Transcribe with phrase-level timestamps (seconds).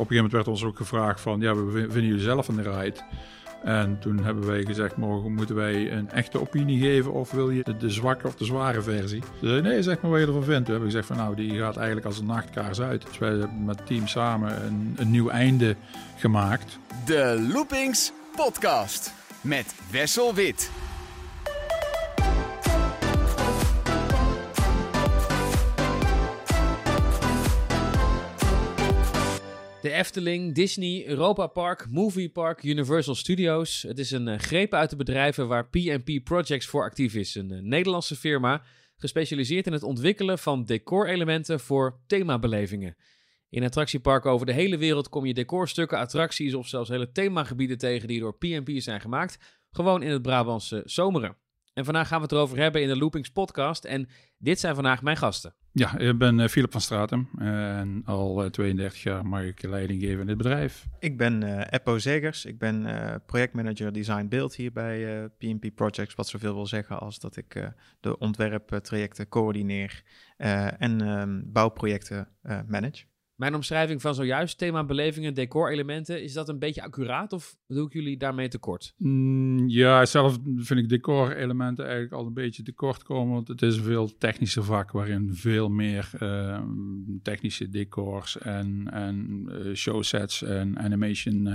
[0.00, 3.00] een gegeven moment werd ons ook gevraagd van, ja, we vinden jullie zelf een ride?
[3.64, 7.62] En toen hebben wij gezegd, mogen, moeten wij een echte opinie geven of wil je
[7.62, 9.22] de, de zwakke of de zware versie?
[9.40, 10.64] Ze nee, zeg maar wat je ervan vindt.
[10.64, 13.06] Toen hebben we gezegd van, nou, die gaat eigenlijk als een nachtkaars uit.
[13.06, 15.76] Dus wij hebben met het team samen een, een nieuw einde
[16.16, 16.78] gemaakt.
[17.06, 20.70] De Loopings Podcast met Wessel Wit.
[29.84, 33.82] De Efteling, Disney, Europa Park, Movie Park, Universal Studios.
[33.82, 37.34] Het is een uh, greep uit de bedrijven waar P&P Projects voor actief is.
[37.34, 38.62] Een uh, Nederlandse firma
[38.96, 42.96] gespecialiseerd in het ontwikkelen van decorelementen voor themabelevingen.
[43.48, 48.08] In attractieparken over de hele wereld kom je decorstukken, attracties of zelfs hele themagebieden tegen
[48.08, 49.38] die door P&P zijn gemaakt.
[49.70, 51.36] Gewoon in het Brabantse zomeren.
[51.74, 53.84] En vandaag gaan we het erover hebben in de Loopings podcast.
[53.84, 54.08] En
[54.44, 55.54] dit zijn vandaag mijn gasten.
[55.72, 60.00] Ja, ik ben uh, Philip van Stratum en al uh, 32 jaar mag ik leiding
[60.00, 60.86] geven in dit bedrijf.
[60.98, 62.44] Ik ben uh, Eppo Zegers.
[62.44, 66.14] Ik ben uh, projectmanager design beeld hier bij PNP Projects.
[66.14, 70.02] Wat zoveel wil zeggen als dat ik de ontwerptrajecten coördineer
[70.78, 72.28] en um, bouwprojecten
[72.66, 73.04] manage.
[73.34, 77.92] Mijn omschrijving van zojuist, thema belevingen, decorelementen, is dat een beetje accuraat of doe ik
[77.92, 78.94] jullie daarmee tekort?
[78.96, 83.76] Mm, ja, zelf vind ik decorelementen eigenlijk al een beetje tekort komen, want het is
[83.76, 86.62] een veel technischer vak waarin veel meer uh,
[87.22, 91.46] technische decors en, en uh, showsets en animation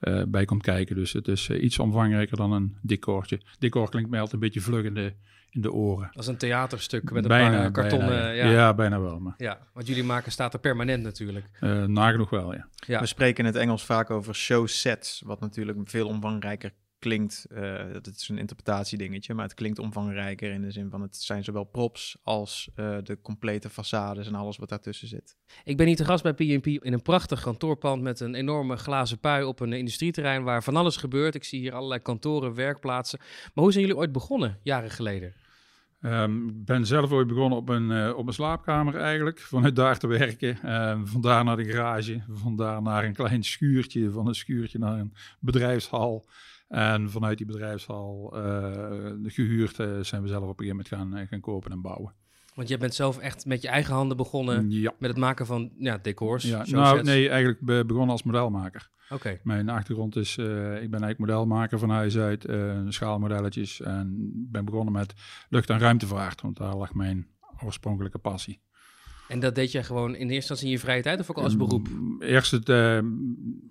[0.00, 0.96] uh, bij komt kijken.
[0.96, 3.40] Dus het is iets omvangrijker dan een decortje.
[3.58, 5.14] Decor klinkt mij altijd een beetje vluggende in de
[5.62, 6.10] oren.
[6.12, 8.08] Als een theaterstuk met een bijna, paar kartonnen.
[8.08, 8.50] Bijna, ja.
[8.50, 8.74] ja.
[8.74, 9.18] bijna wel.
[9.18, 9.34] Maar.
[9.36, 11.48] Ja, wat jullie maken staat er permanent natuurlijk.
[11.60, 12.68] Uh, nagenoeg wel, ja.
[12.74, 13.00] ja.
[13.00, 16.72] We spreken in het Engels vaak over show sets, wat natuurlijk veel omvangrijker
[17.04, 17.46] klinkt.
[17.52, 21.44] Uh, het is een interpretatiedingetje, maar het klinkt omvangrijker in de zin van het zijn
[21.44, 25.36] zowel props als uh, de complete façades en alles wat daartussen zit.
[25.64, 29.18] Ik ben hier te gast bij P&P in een prachtig kantoorpand met een enorme glazen
[29.18, 31.34] pui op een industrieterrein waar van alles gebeurt.
[31.34, 33.18] Ik zie hier allerlei kantoren, werkplaatsen.
[33.18, 35.34] Maar hoe zijn jullie ooit begonnen, jaren geleden?
[36.04, 39.98] Ik um, ben zelf ooit begonnen op een, uh, op een slaapkamer eigenlijk, vanuit daar
[39.98, 40.58] te werken.
[40.64, 45.14] Uh, vandaar naar de garage, vandaar naar een klein schuurtje, van een schuurtje naar een
[45.40, 46.26] bedrijfshal.
[46.68, 49.74] En vanuit die bedrijfshal uh, gehuurd
[50.06, 52.12] zijn we zelf op een gegeven moment gaan, gaan kopen en bouwen.
[52.54, 54.92] Want je bent zelf echt met je eigen handen begonnen ja.
[54.98, 56.44] met het maken van ja, decors?
[56.44, 58.90] Ja, nou, nee, eigenlijk begonnen als modelmaker.
[59.04, 59.14] Oké.
[59.14, 59.40] Okay.
[59.42, 60.46] Mijn achtergrond is, uh,
[60.82, 63.80] ik ben eigenlijk modelmaker van huis uit, uh, schaalmodelletjes.
[63.80, 65.14] En ben begonnen met
[65.48, 67.26] lucht- en ruimtevaart, want daar lag mijn
[67.64, 68.60] oorspronkelijke passie.
[69.28, 71.56] En dat deed je gewoon in eerste instantie in je vrije tijd of ook als
[71.56, 71.88] beroep?
[72.18, 72.98] Eerst het uh,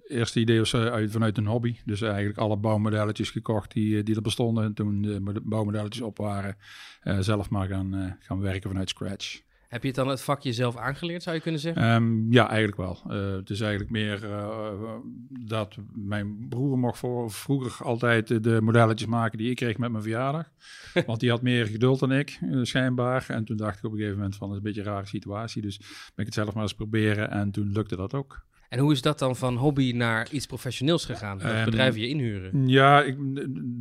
[0.08, 1.76] eerste idee was uit, vanuit een hobby.
[1.86, 4.64] Dus eigenlijk alle bouwmodelletjes gekocht die, die er bestonden.
[4.64, 6.58] En toen de bouwmodelletjes op waren,
[7.04, 9.42] uh, zelf maar gaan, uh, gaan werken vanuit scratch.
[9.74, 11.84] Heb je het dan het vakje zelf aangeleerd, zou je kunnen zeggen?
[11.84, 13.00] Um, ja, eigenlijk wel.
[13.08, 14.96] Uh, het is eigenlijk meer uh,
[15.30, 20.04] dat mijn broer mocht voor, vroeger altijd de modelletjes maken die ik kreeg met mijn
[20.04, 20.50] verjaardag.
[21.06, 23.26] Want die had meer geduld dan ik, uh, schijnbaar.
[23.28, 25.08] En toen dacht ik op een gegeven moment van, dat is een beetje een rare
[25.08, 25.62] situatie.
[25.62, 28.46] Dus ben ik het zelf maar eens proberen en toen lukte dat ook.
[28.74, 31.38] En hoe is dat dan van hobby naar iets professioneels gegaan?
[31.38, 32.68] Dat um, bedrijven je inhuren?
[32.68, 33.18] Ja, ik,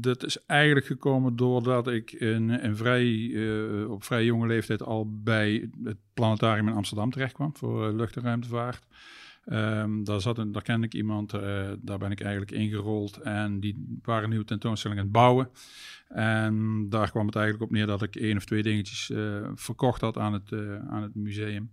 [0.02, 5.22] dat is eigenlijk gekomen doordat ik in, in vrij, uh, op vrij jonge leeftijd al
[5.22, 8.86] bij het planetarium in Amsterdam terecht kwam voor uh, lucht- en ruimtevaart.
[9.46, 11.40] Um, daar, zat een, daar kende ik iemand, uh,
[11.80, 15.48] daar ben ik eigenlijk ingerold en die waren nieuwe tentoonstellingen aan het bouwen.
[16.08, 20.00] En daar kwam het eigenlijk op neer dat ik één of twee dingetjes uh, verkocht
[20.00, 21.70] had aan het, uh, aan het museum.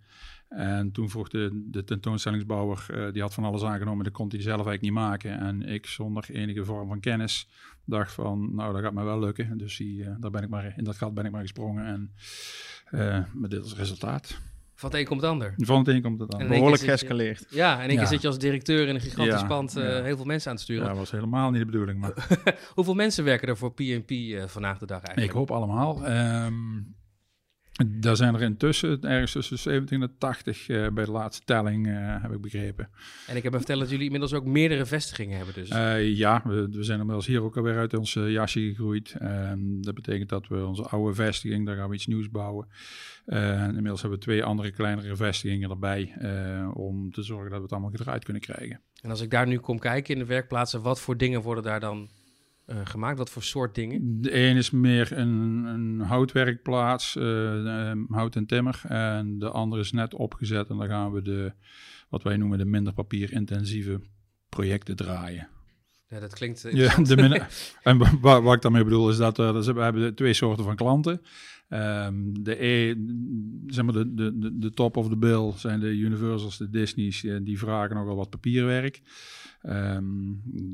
[0.50, 4.42] En toen vroeg de, de tentoonstellingsbouwer, uh, die had van alles aangenomen, dat kon hij
[4.42, 5.40] zelf eigenlijk niet maken.
[5.40, 7.48] En ik zonder enige vorm van kennis
[7.86, 9.58] dacht van, nou dat gaat mij wel lukken.
[9.58, 12.12] Dus die, daar ben ik maar, in dat gat ben ik maar gesprongen en
[13.34, 14.42] met dit als resultaat.
[14.80, 15.54] Van het een komt het ander.
[15.58, 16.48] Van het een komt het ander.
[16.48, 17.46] Behoorlijk geëscaleerd.
[17.50, 18.06] Ja, en één keer ja.
[18.06, 20.04] zit je als directeur in een gigantisch ja, pand ja.
[20.04, 20.84] heel veel mensen aan te sturen.
[20.84, 22.00] Ja, dat was helemaal niet de bedoeling.
[22.00, 22.28] Maar...
[22.76, 24.12] Hoeveel mensen werken er voor PNP
[24.50, 25.28] vandaag de dag eigenlijk?
[25.28, 26.10] Ik hoop allemaal.
[26.46, 26.96] Um,
[27.88, 32.22] daar zijn er intussen ergens tussen 17 en 80 uh, bij de laatste telling, uh,
[32.22, 32.90] heb ik begrepen.
[33.28, 35.70] En ik heb me verteld dat jullie inmiddels ook meerdere vestigingen hebben dus.
[35.70, 39.16] Uh, ja, we, we, zijn inmiddels hier ook alweer uit ons jasje gegroeid.
[39.20, 42.68] En dat betekent dat we onze oude vestiging, daar gaan we iets nieuws bouwen.
[43.26, 46.14] en inmiddels hebben we twee andere kleinere vestigingen erbij
[46.74, 48.82] om te zorgen dat we het allemaal eruit kunnen krijgen.
[49.02, 51.80] En als ik daar nu kom kijken in de werkplaatsen, wat voor dingen worden daar
[51.80, 52.10] dan
[52.84, 53.18] gemaakt?
[53.18, 54.22] Wat voor soort dingen?
[54.22, 58.82] De een is meer een, een houtwerkplaats, uh, hout en timmer.
[58.88, 61.54] En de andere is net opgezet en dan gaan we de,
[62.10, 64.00] wat wij noemen de minder papierintensieve
[64.50, 65.48] projecten draaien.
[66.08, 67.42] Ja, dat klinkt eh, Ja, de min-
[67.84, 70.64] en wa- wa- wat ik daarmee bedoel is dat er, dus we hebben twee soorten
[70.64, 71.22] van klanten.
[71.70, 72.96] Ehm, de, e,
[73.68, 77.38] zeg maar de, de, de, top of the bill zijn de Universals, de Disney's, eh,
[77.42, 79.02] die vragen nogal wat papierwerk.
[79.62, 80.04] Ehm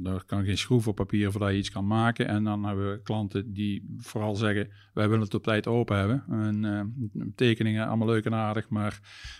[0.03, 2.27] daar kan geen schroef op papier voordat je iets kan maken.
[2.27, 6.23] En dan hebben we klanten die vooral zeggen, wij willen het op tijd open hebben.
[6.29, 8.99] En eh, tekeningen, allemaal leuk en aardig, maar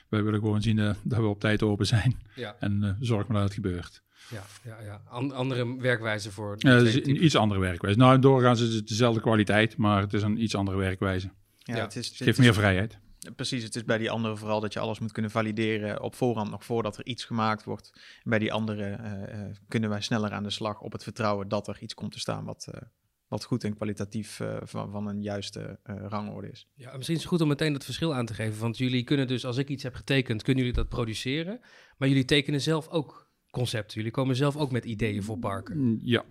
[0.10, 2.16] wij willen gewoon zien eh, dat we op tijd open zijn.
[2.36, 4.04] Ja, En eh zorg maar dat het gebeurt.
[4.32, 5.02] ja, ja, ja.
[5.08, 7.98] An- andere werkwijze voor Ja, is een iets andere werkwijze.
[7.98, 11.30] Nou, doorgaans is het dezelfde kwaliteit, maar het is een iets andere werkwijze.
[11.58, 11.82] Ja, Ja.
[11.82, 13.00] Het, is, Het het geeft is- meer vrijheid.
[13.36, 16.52] Precies, het is bij die andere vooral dat je alles moet kunnen valideren op voorhand,
[16.52, 18.02] nog voordat er iets gemaakt wordt.
[18.24, 21.68] Bij die andere eh, eh, kunnen wij sneller aan de slag op het vertrouwen dat
[21.68, 22.82] er iets komt te staan wat, eh,
[23.28, 26.68] wat goed en kwalitatief van, van een juiste rangorde is.
[26.74, 28.60] Ja, misschien is het goed om meteen dat verschil aan te geven.
[28.60, 31.60] Want jullie kunnen dus, als ik iets heb getekend, kunnen jullie dat produceren.
[31.98, 33.25] Maar jullie tekenen zelf ook
[33.56, 33.98] concepten.
[33.98, 35.78] Jullie komen zelf ook met ideeën voor parken.
[35.78, 36.24] Mm, Ja,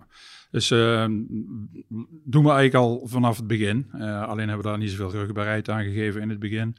[0.51, 1.05] dus eh,
[2.23, 3.87] doen we eigenlijk al vanaf het begin.
[3.91, 6.75] Eh, alleen hebben we daar niet zoveel rugbaarheid aan gegeven in het begin.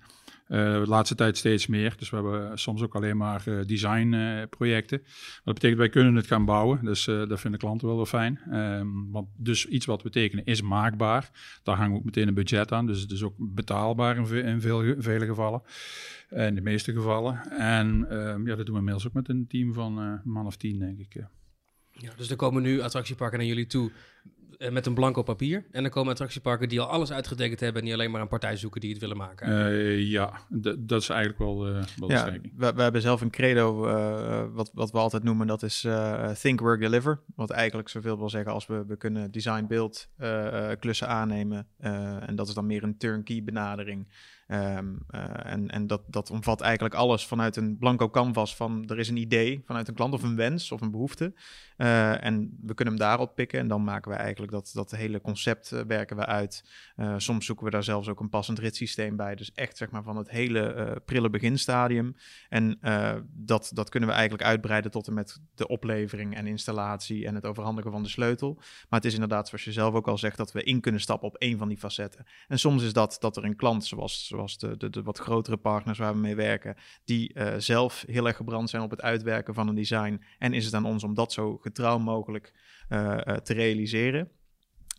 [0.47, 1.95] Eh, de laatste tijd steeds meer.
[1.99, 5.03] Dus we hebben soms ook alleen maar eh, designprojecten.
[5.45, 6.85] dat betekent wij kunnen het gaan bouwen.
[6.85, 8.41] Dus dat vinden klanten wel wel fijn.
[8.51, 11.31] Ehm, want dus iets wat we tekenen is maakbaar.
[11.63, 12.87] Daar hangen we ook meteen een budget aan.
[12.87, 15.63] Dus het is ook betaalbaar in, in veel, vele gevallen.
[16.31, 17.51] In de meeste gevallen.
[17.59, 20.47] En ehm, ja, dat doen we inmiddels ook met een team van eh, een man
[20.47, 21.15] of tien, denk ik.
[21.15, 21.31] ja.
[21.99, 23.91] Ja, dus er komen nu attractieparken naar jullie toe
[24.59, 25.67] eh, met een blanco papier.
[25.71, 27.81] En dan komen attractieparken die al alles uitgetekend hebben...
[27.81, 29.67] en die alleen maar een partij zoeken die het willen maken.
[29.67, 30.29] Eh, ja,
[30.61, 33.87] d- dat is eigenlijk wel, eh wel de Ja, we, we hebben zelf een credo,
[33.87, 37.21] eh, wat, wat we altijd noemen, dat is eh, think, work, deliver.
[37.35, 41.67] Wat eigenlijk zoveel wil zeggen als we, we kunnen design, beeld, eh, eh, klussen aannemen.
[41.79, 44.09] eh, en dat is dan meer een turnkey benadering.
[44.47, 48.99] Ehm, eh, en en dat, dat omvat eigenlijk alles vanuit een blanco canvas van er
[48.99, 51.35] is een idee vanuit een klant of een wens of een behoefte.
[51.77, 55.21] Eh, en we kunnen hem daarop pikken en dan maken we eigenlijk dat, dat hele
[55.21, 56.65] concept eh, werken we uit.
[57.17, 59.35] Soms zoeken we daar zelfs ook een passend ritssysteem bij.
[59.35, 62.17] Dus echt zeg maar van het hele prille beginstadium.
[62.49, 62.79] En
[63.33, 67.45] dat, dat kunnen we eigenlijk uitbreiden tot en met de oplevering en installatie en het
[67.45, 68.55] overhandigen van de sleutel.
[68.55, 71.29] Maar het is inderdaad, zoals je zelf ook al zegt, dat we in kunnen stappen
[71.29, 72.27] op één van die facetten.
[72.49, 75.57] En soms is dat dat er een klant, zoals, zoals de, de, de wat grotere
[75.57, 79.55] partners waar we mee werken, die eh, zelf heel erg gebrand zijn op het uitwerken
[79.55, 80.23] van een design.
[80.39, 82.53] En is het aan ons om dat zo getrouw mogelijk
[82.89, 84.31] eh, eh, te realiseren.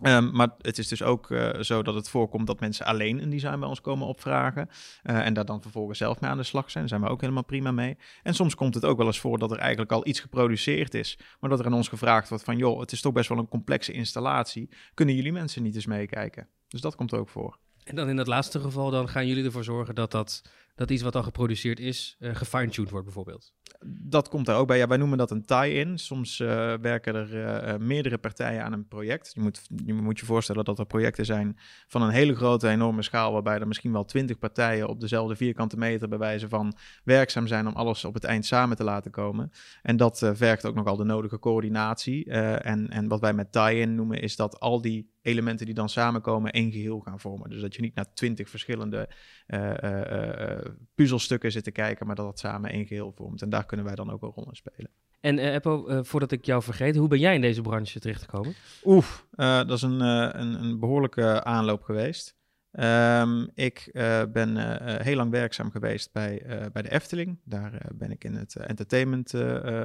[0.02, 1.28] Ehm, maar het is dus ook
[1.60, 4.70] zo dat het voorkomt dat mensen alleen een design bij ons komen opvragen.
[5.04, 6.88] en daar dan vervolgens zelf mee aan de slag zijn.
[6.88, 7.98] Daar zijn we ook helemaal prima mee.
[8.24, 11.20] En soms komt het ook wel eens voor dat er eigenlijk al iets geproduceerd is.
[11.40, 12.58] Maar dat er aan ons gevraagd wordt van...
[12.58, 14.70] joh, het is toch best wel een complexe installatie.
[14.94, 16.48] Kunnen jullie mensen niet eens meekijken?
[16.68, 17.60] Dus dat komt ook voor.
[17.88, 20.42] En dan in dat laatste geval, dan gaan jullie ervoor zorgen dat, dat,
[20.76, 23.54] dat iets wat al geproduceerd is, eh gefine-tuned wordt bijvoorbeeld.
[23.90, 24.78] Dat komt daar ook bij.
[24.78, 25.98] Ja, wij noemen dat een tie-in.
[25.98, 29.32] Soms eh, werken er eh, meerdere partijen aan een project.
[29.34, 31.58] Je moet, je moet je voorstellen dat er projecten zijn
[31.88, 35.78] van een hele grote, enorme schaal, waarbij er misschien wel twintig partijen op dezelfde vierkante
[35.78, 39.52] meter bij wijze van werkzaam zijn om alles op het eind samen te laten komen.
[39.82, 42.26] En dat vergt ook nogal de nodige coördinatie.
[42.62, 46.52] En, en wat wij met tie-in noemen, is dat al die elementen die dan samenkomen
[46.52, 47.50] één geheel gaan vormen.
[47.50, 49.10] Dus dat je niet naar twintig verschillende
[49.46, 50.66] eh, eh, eh,
[50.96, 53.42] puzzelstukken zit te kijken, maar dat het samen één geheel vormt.
[53.42, 54.90] En daar kunnen wij dan ook een rol in spelen.
[55.20, 58.54] En eh, Eppo, voordat ik jou vergeet, hoe ben jij in deze branche terechtgekomen?
[58.84, 62.36] Oef, eh, dat is een, een, een behoorlijke aanloop geweest.
[62.72, 63.90] Ehm, ik
[64.32, 64.58] ben
[65.04, 67.40] heel lang werkzaam geweest bij, bij de Efteling.
[67.44, 69.34] Daar ben ik in het entertainment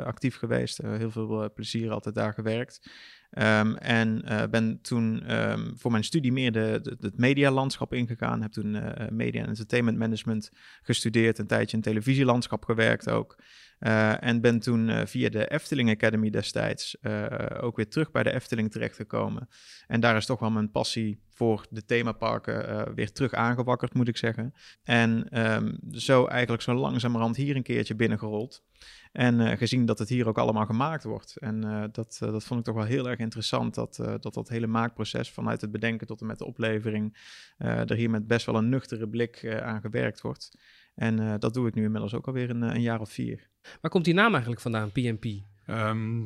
[0.04, 0.78] actief geweest.
[0.78, 2.90] Heel veel plezier altijd daar gewerkt.
[3.32, 8.42] Ehm, en eh, ben toen ehm, voor mijn studie meer de, het medialandschap ingegaan.
[8.42, 10.50] Heb toen eh, media en entertainment management
[10.82, 11.38] gestudeerd.
[11.38, 13.36] Een tijdje in televisielandschap gewerkt ook.
[13.82, 17.26] Eh, en ben toen eh, via de Efteling Academy destijds eh,
[17.60, 19.48] ook weer terug bij de Efteling terechtgekomen.
[19.86, 24.08] En daar is toch wel mijn passie voor de themaparken eh, weer terug aangewakkerd, moet
[24.08, 24.54] ik zeggen.
[24.82, 28.62] En ehm, zo eigenlijk zo langzamerhand hier een keertje binnengerold.
[29.12, 31.36] En eh, gezien dat het hier ook allemaal gemaakt wordt.
[31.36, 33.74] En eh, dat, eh, dat vond ik toch wel heel erg interessant.
[33.74, 37.16] Dat, dat dat hele maakproces vanuit het bedenken tot en met de oplevering.
[37.58, 40.58] er hier met best wel een nuchtere blik aan gewerkt wordt.
[40.94, 43.48] En dat doe ik nu inmiddels ook alweer een, een jaar of vier.
[43.80, 45.51] Waar komt die naam eigenlijk vandaan, PNP?
[45.66, 46.22] Ehm,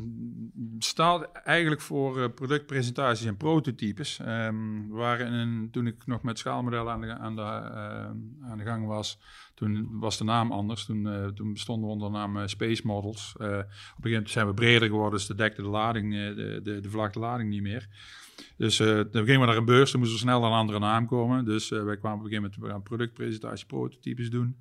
[0.78, 4.19] staat eigenlijk voor eh, productpresentaties en prototypes.
[4.19, 8.50] Ehm, we waren in een, toen ik nog met schaalmodellen aan de, aan, de, eh,
[8.50, 9.19] aan de gang was,
[9.55, 10.85] toen was de naam anders.
[10.85, 13.33] Toen, eh, toen bestonden we onder de naam eh, Space Models.
[13.37, 16.81] Op een gegeven moment zijn we breder geworden, dus de dekte de lading, de, de,
[16.81, 17.88] de vlak de lading niet meer.
[18.57, 21.45] Dus dan gingen we naar een beurs, toen moesten we snel een andere naam komen.
[21.45, 24.57] Dus wij kwamen op een gegeven moment we gaan productpresentatie, prototypes doen.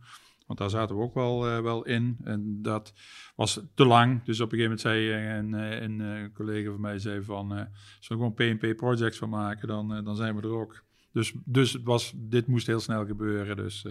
[0.46, 2.18] Want daar zaten we ook wel, eh, wel in.
[2.24, 2.94] En dat
[3.36, 4.24] was te lang.
[4.24, 7.54] Dus op een gegeven moment zei eh, een, eh, een, collega van mij zei van...
[7.54, 7.60] Uh,
[7.98, 10.84] als we gewoon PNP projects van maken, dan, dan zijn we er ook.
[11.12, 13.56] Dus, dus het was, dit moest heel snel gebeuren.
[13.56, 13.86] Dus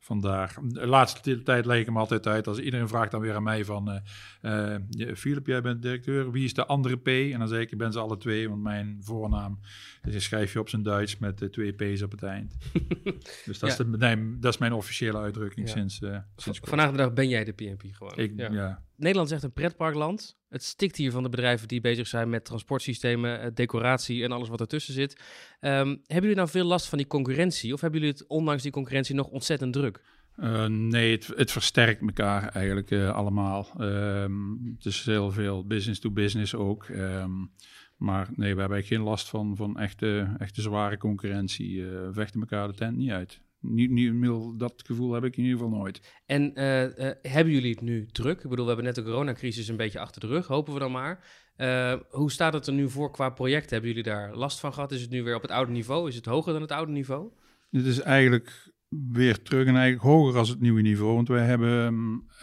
[0.00, 0.54] vandaar.
[0.62, 2.46] De laatste tijd leg ik hem altijd uit.
[2.46, 4.00] Als iedereen vraagt dan weer aan mij van...
[4.42, 4.74] Uh,
[5.14, 6.30] Philip, jij bent directeur.
[6.30, 7.06] Wie is de andere P?
[7.06, 8.48] En dan zeg ik, ik ben ze alle twee.
[8.48, 9.60] Want mijn voornaam
[10.02, 12.54] dus schrijf je op zijn Duits met de twee P's op het eind.
[13.46, 15.72] dus dat, is de, nee, dat is mijn officiële uitdrukking Ja.
[15.72, 16.60] sinds, uh, sinds.
[16.62, 18.16] Vandaag de dag ben jij de PNP gewoon.
[18.16, 18.50] Ik, Ja.
[18.52, 18.82] ja.
[18.96, 20.38] Nederland is echt een pretparkland.
[20.48, 24.48] Het stikt hier van de bedrijven die bezig zijn met transportsystemen, eh, decoratie en alles
[24.48, 25.20] wat ertussen zit.
[25.60, 27.72] Ehm, hebben jullie nou veel last van die concurrentie?
[27.72, 29.99] Of hebben jullie het ondanks die concurrentie nog ontzettend druk?
[30.36, 33.68] Uh, nee, het, het, versterkt elkaar eigenlijk uh, allemaal.
[33.80, 36.88] Um, het is heel veel business to business ook.
[36.88, 37.50] Um,
[37.96, 41.70] maar nee, we hebben eigenlijk geen last van, van echte, echte zware concurrentie.
[41.70, 43.40] Uh, we vechten elkaar de tent niet uit.
[43.60, 46.22] Niet, niet, dat gevoel heb ik in ieder geval nooit.
[46.26, 46.50] En
[47.22, 48.42] hebben jullie het nu druk?
[48.42, 50.92] Ik bedoel, we hebben net de coronacrisis een beetje achter de rug, hopen we dan
[50.92, 51.24] maar.
[52.10, 53.70] Hoe staat het er nu voor qua project?
[53.70, 54.92] Hebben jullie daar last van gehad?
[54.92, 56.08] Is het nu weer op het oude niveau?
[56.08, 57.30] Is het hoger dan het oude niveau?
[57.70, 61.14] Dit is eigenlijk weer terug en eigenlijk hoger als het nieuwe niveau.
[61.14, 61.94] Want wij hebben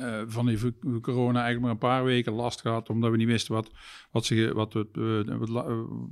[0.01, 3.54] uh, van die corona eigenlijk maar een paar weken last gehad, omdat we niet wisten
[3.54, 3.72] wat,
[4.12, 5.20] wat, ze, wat het, uh,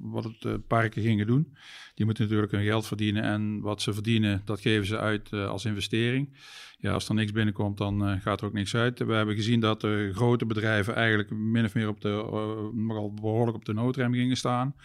[0.02, 1.56] wat, uh, parken gingen doen.
[1.94, 5.66] Die moeten natuurlijk hun geld verdienen en wat ze verdienen, dat geven ze uit als
[5.66, 6.38] investering.
[6.78, 9.00] Ja, als er niks binnenkomt, dan gaat er ook niks uit.
[9.00, 12.10] We hebben gezien dat de grote bedrijven eigenlijk min of meer op de,
[12.74, 14.76] nogal behoorlijk op de noodrem gingen staan.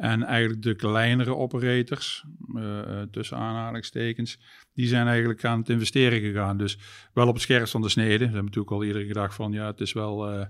[0.00, 4.38] En eigenlijk de kleinere operators, uh, tussen aanhalingstekens,
[4.74, 6.56] die zijn eigenlijk aan het investeren gegaan.
[6.56, 6.78] Dus
[7.12, 8.18] wel op het scherpst van de snede.
[8.18, 10.46] We hebben natuurlijk al iedere gedacht van ja, het is wel uh,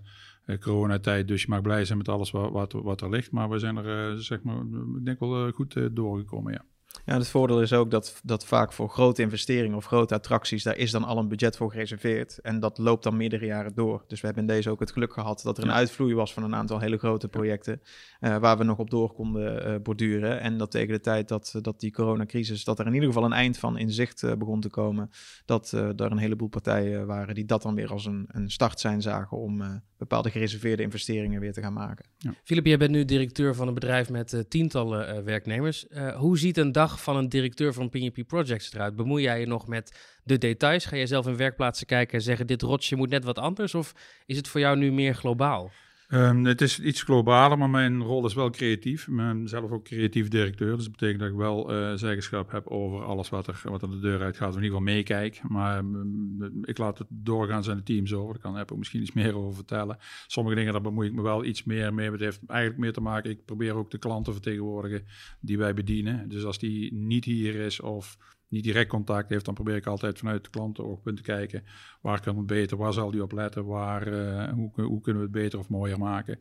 [0.60, 3.30] coronatijd, dus je mag blij zijn met alles wat, wat, er ligt.
[3.30, 4.56] Maar we zijn er, zeg maar,
[4.96, 6.64] ik denk wel goed doorgekomen, ja.
[7.04, 10.76] Ja, het voordeel is ook dat, dat vaak voor grote investeringen of grote attracties, daar
[10.76, 12.38] is dan al een budget voor gereserveerd.
[12.38, 14.04] En dat loopt dan meerdere jaren door.
[14.06, 15.74] Dus we hebben in deze ook het geluk gehad dat er een Ja.
[15.76, 17.80] uitvloei was van een aantal hele grote projecten.
[18.20, 20.40] eh, waar we nog op door konden eh, borduren.
[20.40, 23.32] En dat tegen de tijd dat, dat die coronacrisis, dat er in ieder geval een
[23.32, 25.10] eind van in zicht eh, begon te komen.
[25.44, 28.80] Dat eh er een heleboel partijen waren die dat dan weer als een, een start
[28.80, 29.68] zijn zagen om eh,
[29.98, 32.04] bepaalde gereserveerde investeringen weer te gaan maken.
[32.44, 35.86] Filip, jij bent nu directeur van een bedrijf met tientallen eh, werknemers.
[35.88, 38.96] Eh, hoe ziet een dag van een directeur van PNP Projects eruit?
[38.96, 40.84] Bemoei jij je nog met de details?
[40.84, 43.74] Ga jij zelf in werkplaatsen kijken en zeggen dit rotsje moet net wat anders?
[43.74, 43.94] Of
[44.26, 45.70] is het voor jou nu meer globaal?
[46.12, 49.08] Um, het is iets globaler, maar mijn rol is wel creatief.
[49.08, 50.74] Ik ben zelf ook creatief directeur.
[50.74, 53.90] Dus dat betekent dat ik wel uh, zeggenschap heb over alles wat er, wat er
[53.90, 54.48] de deur uit gaat.
[54.48, 55.40] Of in ieder geval meekijk.
[55.48, 58.32] Maar um, ik laat het doorgaans aan de teams over.
[58.32, 59.98] Daar kan Apple misschien iets meer over vertellen.
[60.26, 62.10] Sommige dingen, daar bemoei ik me wel iets meer mee.
[62.10, 63.30] Het heeft eigenlijk meer te maken.
[63.30, 65.04] Ik probeer ook de klanten vertegenwoordigen
[65.40, 66.28] die wij bedienen.
[66.28, 68.16] Dus als die niet hier is of
[68.50, 71.62] niet direct contact heeft, dan probeer ik altijd vanuit de klantenoogpunt te kijken.
[72.00, 72.76] Waar kan het beter?
[72.76, 73.66] Waar zal die op letten?
[73.66, 76.38] Waar, uh, hoe, hoe, kunnen we het beter of mooier maken?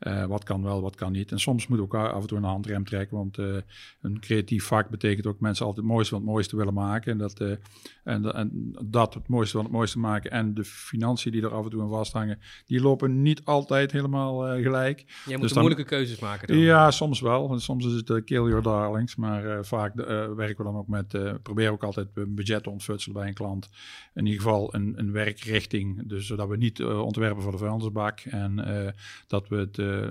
[0.00, 1.32] Uh, wat kan wel, wat kan niet?
[1.32, 3.56] En soms moet ook af en toe een handrem trekken, want uh,
[4.00, 7.12] een creatief vak betekent ook mensen altijd het mooiste van het mooiste willen maken.
[7.12, 7.40] En dat,
[8.04, 11.64] en, en, dat het mooiste van het mooiste maken en de financiën die er af
[11.64, 15.04] en toe aan vasthangen, die lopen niet altijd helemaal gelijk.
[15.24, 16.56] Jij moet dus dan, moeilijke keuzes maken dan.
[16.56, 17.58] Ja, soms wel.
[17.58, 19.94] Soms is het kill your darlings, maar vaak
[20.36, 21.14] werken we dan ook met
[21.52, 23.68] probeer ook altijd een budget te ontfutselen bij een klant.
[24.14, 26.08] In ieder geval een, een werkrichting.
[26.08, 28.20] Dus zodat we niet uh, ontwerpen voor de vuilnisbak.
[28.20, 28.88] En uh,
[29.26, 29.78] dat we het.
[29.78, 30.02] Uh,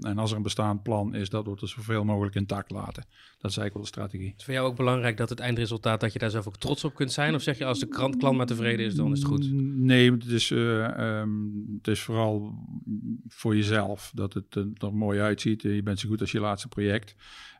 [0.00, 3.04] en als er een bestaand plan is, dat we het zoveel mogelijk intact laten.
[3.38, 4.34] Dat is eigenlijk wel de strategie.
[4.36, 6.94] Is voor jou ook belangrijk dat het eindresultaat, dat je daar zelf ook trots op
[6.94, 7.34] kunt zijn?
[7.34, 9.52] Of zeg je als de krant, klant maar tevreden is, dan is het goed?
[9.52, 12.54] Nee, het is, um, het is vooral
[13.28, 15.62] voor jezelf dat het er mooi uitziet.
[15.62, 17.14] Je bent zo goed als je laatste project.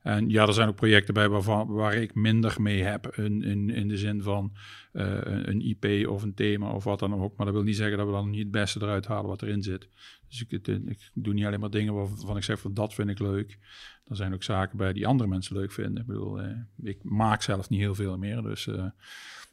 [0.08, 3.06] En ja, er zijn ook projecten bij waarvan, waar ik minder mee heb.
[3.16, 4.52] In, in, in de zin van
[4.92, 7.36] uh, een IP of een thema of wat dan ook.
[7.36, 9.62] Maar dat wil niet zeggen dat we dan niet het beste eruit halen wat erin
[9.62, 9.88] zit.
[10.28, 13.18] Dus ik, ik doe niet alleen maar dingen waarvan ik zeg van dat vind ik
[13.18, 13.58] leuk.
[14.04, 16.00] Er zijn ook zaken bij die andere mensen leuk vinden.
[16.00, 16.50] Ik bedoel, uh,
[16.82, 18.42] ik maak zelf niet heel veel meer.
[18.42, 18.68] Dus,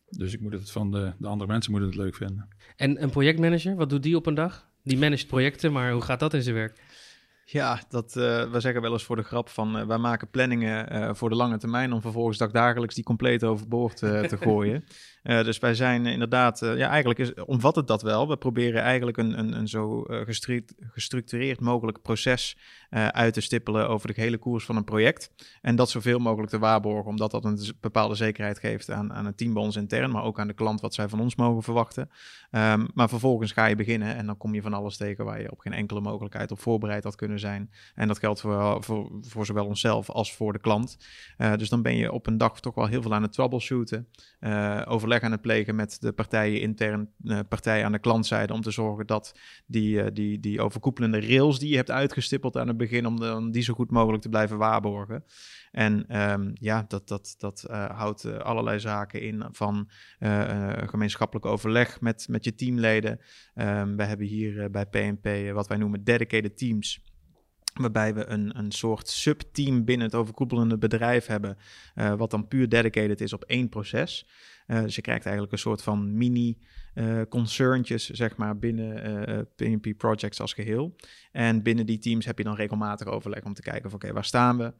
[0.09, 2.47] dus ik moet het van de, de andere mensen moeten het leuk vinden.
[2.75, 4.67] En een projectmanager, wat doet die op een dag?
[4.83, 6.83] Die managt projecten, maar hoe gaat dat in zijn werk?
[7.47, 10.95] Ja, dat, uh, we zeggen wel eens voor de grap van uh, wij maken planningen
[10.95, 14.85] uh, voor de lange termijn om vervolgens dagelijks die compleet overboord te gooien.
[15.25, 18.27] Dus wij zijn inderdaad, ja eigenlijk is, omvat het dat wel.
[18.27, 22.57] We proberen eigenlijk een, een, een zo gestru gestructureerd mogelijk proces
[22.89, 25.31] uit te stippelen over de hele koers van een project.
[25.61, 29.37] En dat zoveel mogelijk te waarborgen, omdat dat een bepaalde zekerheid geeft aan, aan het
[29.37, 32.09] team bij ons intern, maar ook aan de klant wat zij van ons mogen verwachten.
[32.51, 35.51] Um, maar vervolgens ga je beginnen en dan kom je van alles tegen waar je
[35.51, 37.71] op geen enkele mogelijkheid op voorbereid had kunnen zijn.
[37.95, 40.97] En dat geldt voor, voor, voor zowel onszelf als voor de klant.
[41.57, 44.07] Dus dan ben je op een dag toch wel heel veel aan het troubleshooten.
[44.39, 44.81] Uh,
[45.15, 48.53] overleg aan het plegen met de partijen intern, uh, partijen aan de klantzijde.
[48.53, 52.77] Om te zorgen dat die, die, die overkoepelende rails die je hebt uitgestippeld aan het
[52.77, 55.23] begin, om, de, die zo goed mogelijk te blijven waarborgen.
[55.71, 59.89] En um, ja, dat, dat, dat uh, houdt allerlei zaken in van
[60.85, 63.19] gemeenschappelijk overleg met, met je teamleden.
[63.55, 67.14] Um, we hebben hier bij PNP wat wij noemen dedicated teams.
[67.81, 71.57] Waarbij we een, een soort subteam binnen het overkoepelende bedrijf hebben.
[72.17, 74.27] wat dan puur dedicated is op één proces.
[74.67, 76.57] dus je krijgt eigenlijk een soort van mini
[76.95, 77.21] uh,
[77.95, 80.95] zeg maar, binnen uh, eh, PNP Projects als geheel.
[81.31, 84.25] En binnen die teams heb je dan regelmatig overleg om te kijken van oké, waar
[84.25, 84.73] staan we?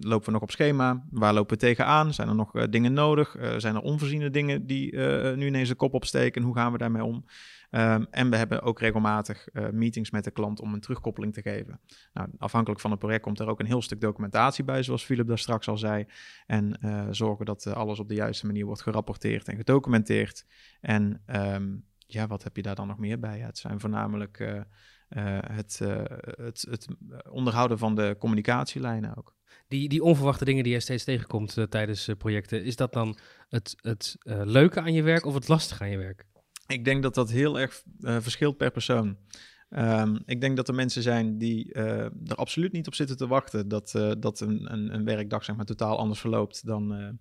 [0.00, 1.04] Lopen we nog op schema?
[1.10, 2.14] Waar lopen we tegenaan?
[2.14, 3.36] Zijn er nog dingen nodig?
[3.56, 4.96] zijn er onvoorziene dingen die
[5.36, 6.42] nu ineens de kop opsteken?
[6.42, 7.24] Hoe gaan we daarmee om?
[7.70, 11.42] Um, en we hebben ook regelmatig uh, meetings met de klant om een terugkoppeling te
[11.42, 11.80] geven.
[12.12, 15.26] Nou, afhankelijk van het project komt er ook een heel stuk documentatie bij, zoals Philip
[15.26, 16.06] daar straks al zei.
[16.46, 20.46] En uh, zorgen dat uh, alles op de juiste manier wordt gerapporteerd en gedocumenteerd.
[20.80, 23.38] En um, ja, wat heb je daar dan nog meer bij?
[23.38, 24.66] Het zijn voornamelijk
[25.08, 25.78] het,
[26.36, 26.86] het, het
[27.30, 29.34] onderhouden van de communicatielijnen ook.
[29.68, 34.16] Die, die onverwachte dingen die je steeds tegenkomt tijdens projecten, is dat dan het, het
[34.26, 36.26] leuke aan je werk of het lastige aan je werk?
[36.68, 39.16] Ik denk dat dat heel erg uh, verschilt per persoon.
[39.70, 43.26] Um, ik denk dat er mensen zijn die uh, er absoluut niet op zitten te
[43.26, 47.18] wachten dat, uh, dat een, een, een, werkdag zeg maar, totaal anders verloopt dan,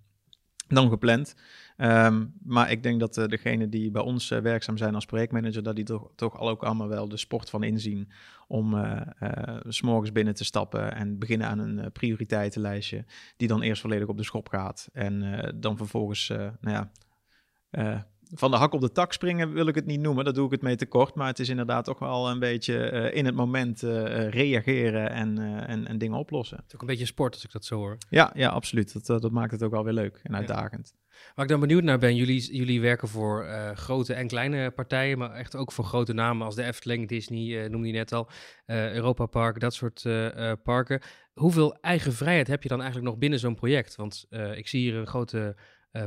[0.67, 1.35] dan gepland.
[1.77, 5.85] Um, maar ik denk dat degenen die bij ons werkzaam zijn als projectmanager, dat die
[5.85, 8.11] toch, toch al ook allemaal wel de sport van inzien
[8.47, 8.75] om
[9.67, 13.05] s morgens binnen te stappen en beginnen aan een prioriteitenlijstje,
[13.37, 14.89] die dan eerst volledig op de schop gaat.
[14.93, 16.91] En dan vervolgens, nou ja
[18.33, 20.25] van de hak op de tak springen wil ik het niet noemen.
[20.25, 21.15] Dat doe ik het mee te kort.
[21.15, 25.39] Maar het is inderdaad toch wel een beetje uh, in het moment uh, reageren en,
[25.39, 26.57] uh, en, en, dingen oplossen.
[26.57, 27.97] Het is ook een beetje sport als ik dat zo hoor.
[28.09, 29.07] Ja, ja absoluut.
[29.07, 30.93] Dat, dat maakt het ook wel weer leuk en uitdagend.
[30.95, 31.05] Ja.
[31.35, 35.31] Waar ik dan benieuwd naar ben, jullie, jullie werken voor grote en kleine partijen, maar
[35.31, 38.29] echt ook voor grote namen als de Efteling, Disney, noemde je net al,
[38.65, 40.05] Europa Park, dat soort
[40.63, 41.01] parken.
[41.33, 43.95] Hoeveel eigen vrijheid heb je dan eigenlijk nog binnen zo'n project?
[43.95, 45.55] Want ik zie hier een grote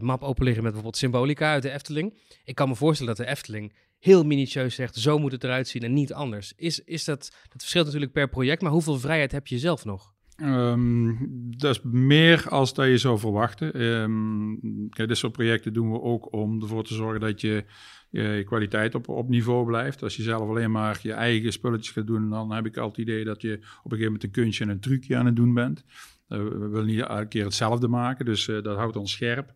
[0.01, 2.19] map open liggen met bijvoorbeeld Symbolica uit de Efteling.
[2.45, 5.83] Ik kan me voorstellen dat de Efteling heel minutieus zegt, zo moet het eruit zien
[5.83, 6.53] en niet anders.
[6.57, 7.19] Is, is dat,
[7.49, 10.15] dat verschilt natuurlijk per project, maar hoeveel vrijheid heb je zelf nog?
[10.43, 11.19] Um,
[11.57, 13.83] dat is meer als dat je zou verwachten.
[13.83, 17.65] Um, dit soort projecten doen we ook om ervoor te zorgen dat je
[18.11, 20.03] je kwaliteit op, op niveau blijft.
[20.03, 23.09] Als je zelf alleen maar je eigen spulletjes gaat doen, dan heb ik altijd het
[23.09, 25.55] idee dat je op een gegeven moment een kunstje en een trucje aan het doen
[25.55, 25.85] bent.
[26.31, 29.53] Uh, we willen niet elke keer hetzelfde maken, dus uh, dat houdt ons scherp.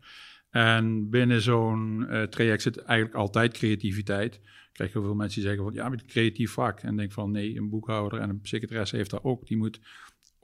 [0.51, 4.35] En binnen zo'n uh, traject zit eigenlijk altijd creativiteit.
[4.35, 6.81] Ik krijg heel veel mensen die zeggen van ja, met creatief vak.
[6.81, 9.47] En denk van nee, een boekhouder en een secretaresse heeft dat ook.
[9.47, 9.81] Die moet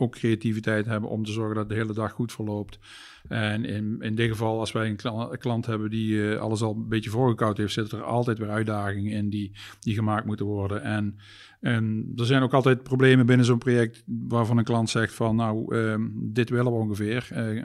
[0.00, 2.78] ook creativiteit hebben om te zorgen dat de hele dag goed verloopt.
[3.28, 6.88] En in, in dit geval, als wij een klant, hebben die uh, alles al een
[6.88, 10.82] beetje voorgekoud heeft, zitten er altijd weer uitdagingen in die, die gemaakt moeten worden.
[10.82, 11.18] En,
[11.60, 15.76] en er zijn ook altijd problemen binnen zo'n project waarvan een klant zegt van nou,
[15.76, 17.28] um, dit willen we ongeveer.
[17.32, 17.62] Uh,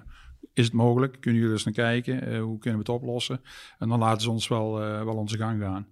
[0.53, 1.17] is het mogelijk?
[1.19, 2.29] Kunnen jullie eens naar kijken?
[2.29, 3.41] Uh, hoe kunnen we het oplossen?
[3.79, 5.87] En dan laten ze ons wel, wel onze gang gaan.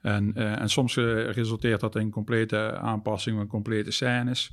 [0.00, 4.52] En, en soms resulteert dat in complete aanpassingen van complete scènes.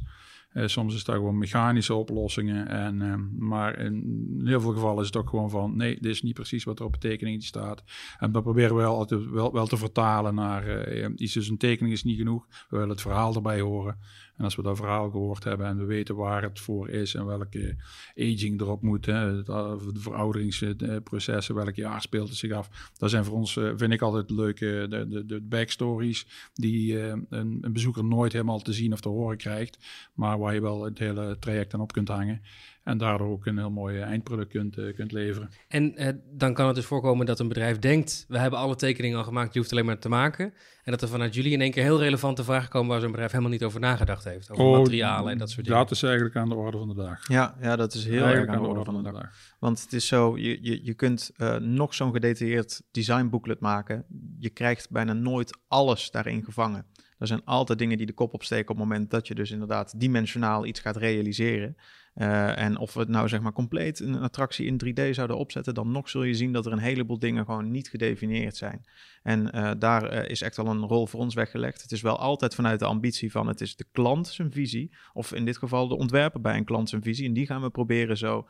[0.53, 2.67] Uh, soms is dat gewoon mechanische oplossingen.
[2.67, 5.77] En, uh, maar in heel veel gevallen is het ook gewoon van...
[5.77, 7.83] nee, dit is niet precies wat er op de tekening staat.
[8.19, 11.33] En dat proberen we altijd wel, wel te vertalen naar uh, iets.
[11.33, 12.47] Dus een tekening is niet genoeg.
[12.47, 13.97] We willen het verhaal erbij horen.
[14.37, 17.25] En als we dat verhaal gehoord hebben en we weten waar het voor is en
[17.25, 17.75] welke
[18.15, 22.91] aging erop moet, hè, de verouderingsprocessen, welk jaar speelt het zich af.
[22.97, 27.25] Dat zijn voor ons, eh, vind ik altijd leuke de, de, de backstories die een,
[27.29, 29.77] een, bezoeker nooit helemaal te zien of te horen krijgt,
[30.13, 32.41] maar waar je wel het hele traject aan op kunt hangen.
[32.83, 35.49] En daardoor ook een heel mooi eindproduct kunt, uh, kunt leveren.
[35.67, 39.17] En uh, dan kan het dus voorkomen dat een bedrijf denkt: we hebben alle tekeningen
[39.17, 40.53] al gemaakt, je hoeft alleen maar te maken.
[40.83, 43.31] En dat er vanuit jullie in één keer heel relevante vragen komen waar zo'n bedrijf
[43.31, 44.51] helemaal niet over nagedacht heeft.
[44.51, 45.79] Over oh, materialen en dat soort dingen.
[45.79, 47.27] Dat is eigenlijk aan de orde van de dag.
[47.27, 49.29] Ja, ja dat is heel erg aan de orde, van de, dag.
[49.59, 54.05] Want het is zo: je, je, je kunt uh, nog zo'n gedetailleerd designbooklet maken.
[54.39, 56.85] Je krijgt bijna nooit alles daarin gevangen.
[57.17, 59.99] Er zijn altijd dingen die de kop opsteken op het moment dat je dus inderdaad
[59.99, 61.75] dimensionaal iets gaat realiseren.
[62.15, 65.73] Uh, en of we het nou zeg maar compleet een attractie in 3D zouden opzetten,
[65.73, 68.85] dan nog zul je zien dat er een heleboel dingen gewoon niet gedefinieerd zijn.
[69.23, 71.81] En uh, daar uh, is echt al een rol voor ons weggelegd.
[71.81, 75.33] Het is wel altijd vanuit de ambitie van het is de klant zijn visie, of
[75.33, 77.27] in dit geval de ontwerper bij een klant zijn visie.
[77.27, 78.47] En die gaan we proberen zo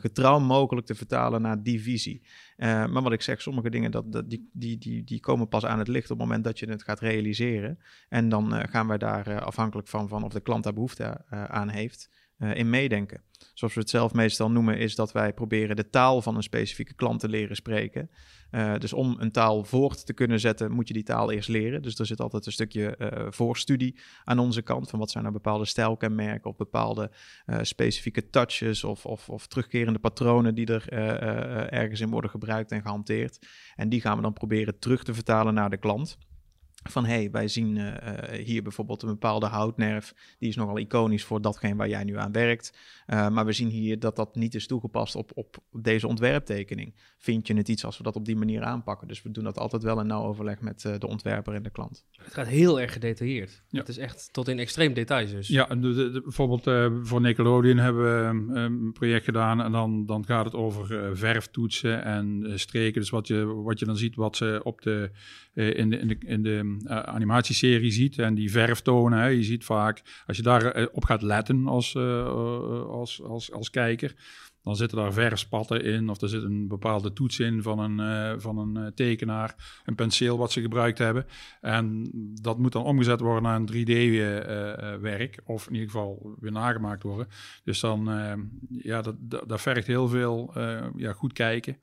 [0.00, 2.22] getrouw mogelijk te vertalen naar die visie.
[2.56, 5.88] maar wat ik zeg, sommige dingen dat, die, die, die, die komen pas aan het
[5.88, 7.78] licht op het moment dat je het gaat realiseren.
[8.08, 12.10] En dan gaan wij daar afhankelijk van, van of de klant daar behoefte aan heeft.
[12.42, 13.22] Eh, in meedenken.
[13.54, 16.94] Zoals we het zelf meestal noemen, is dat wij proberen de taal van een specifieke
[16.94, 18.10] klant te leren spreken.
[18.50, 21.82] Uh, dus om een taal voort te kunnen zetten, moet je die taal eerst leren.
[21.82, 24.90] Dus er zit altijd een stukje uh, voorstudie aan onze kant.
[24.90, 27.10] Van wat zijn nou bepaalde stijlkenmerken of bepaalde
[27.60, 30.88] specifieke touches of, of, of, terugkerende patronen die er
[31.72, 33.46] ergens in worden gebruikt en gehanteerd.
[33.74, 36.18] En die gaan we dan proberen terug te vertalen naar de klant.
[36.82, 37.92] Van hé, hey, wij zien uh,
[38.44, 40.14] hier bijvoorbeeld een bepaalde houtnerf.
[40.38, 42.78] Die is nogal iconisch voor datgene waar jij nu aan werkt.
[43.06, 46.94] Uh, maar we zien hier dat dat niet is toegepast op, op deze ontwerptekening.
[47.18, 49.08] Vind je het iets als we dat op die manier aanpakken?
[49.08, 51.70] Dus we doen dat altijd wel in nauw overleg met uh, de ontwerper en de
[51.70, 52.04] klant.
[52.16, 53.62] Het gaat heel erg gedetailleerd.
[53.68, 53.78] Ja.
[53.78, 55.48] Het is echt tot in extreem details dus.
[55.48, 56.64] Ja, de, de, de, bijvoorbeeld
[57.08, 59.60] voor Nickelodeon hebben we een project gedaan.
[59.60, 63.00] En dan, dan gaat het over verftoetsen en streken.
[63.00, 65.10] Dus wat je, wat je dan ziet wat ze op de,
[65.52, 69.18] in de, in de, in de uh, animatieserie ziet en die verftonen.
[69.18, 74.14] Hè, je ziet vaak, als je daarop uh, gaat letten als, als, als, als kijker,
[74.62, 78.58] dan zitten daar verfspatten in of er zit een bepaalde toets in van een, van
[78.58, 81.26] een tekenaar, een penseel wat ze gebruikt hebben.
[81.60, 87.02] En dat moet dan omgezet worden naar een 3D-werk of in ieder geval weer nagemaakt
[87.02, 87.26] worden.
[87.64, 88.10] Dus dan,
[88.68, 90.52] ja, dat, dat, dat vergt heel veel
[90.96, 91.76] ja, goed kijken.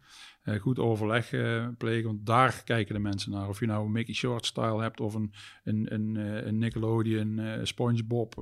[0.43, 2.05] Uh, goed overleg uh, plegen.
[2.05, 3.47] Want daar kijken de mensen naar.
[3.47, 7.59] Of je nou een Mickey Short style hebt of een, een, een, eh, een Nickelodeon
[7.63, 8.35] SpongeBob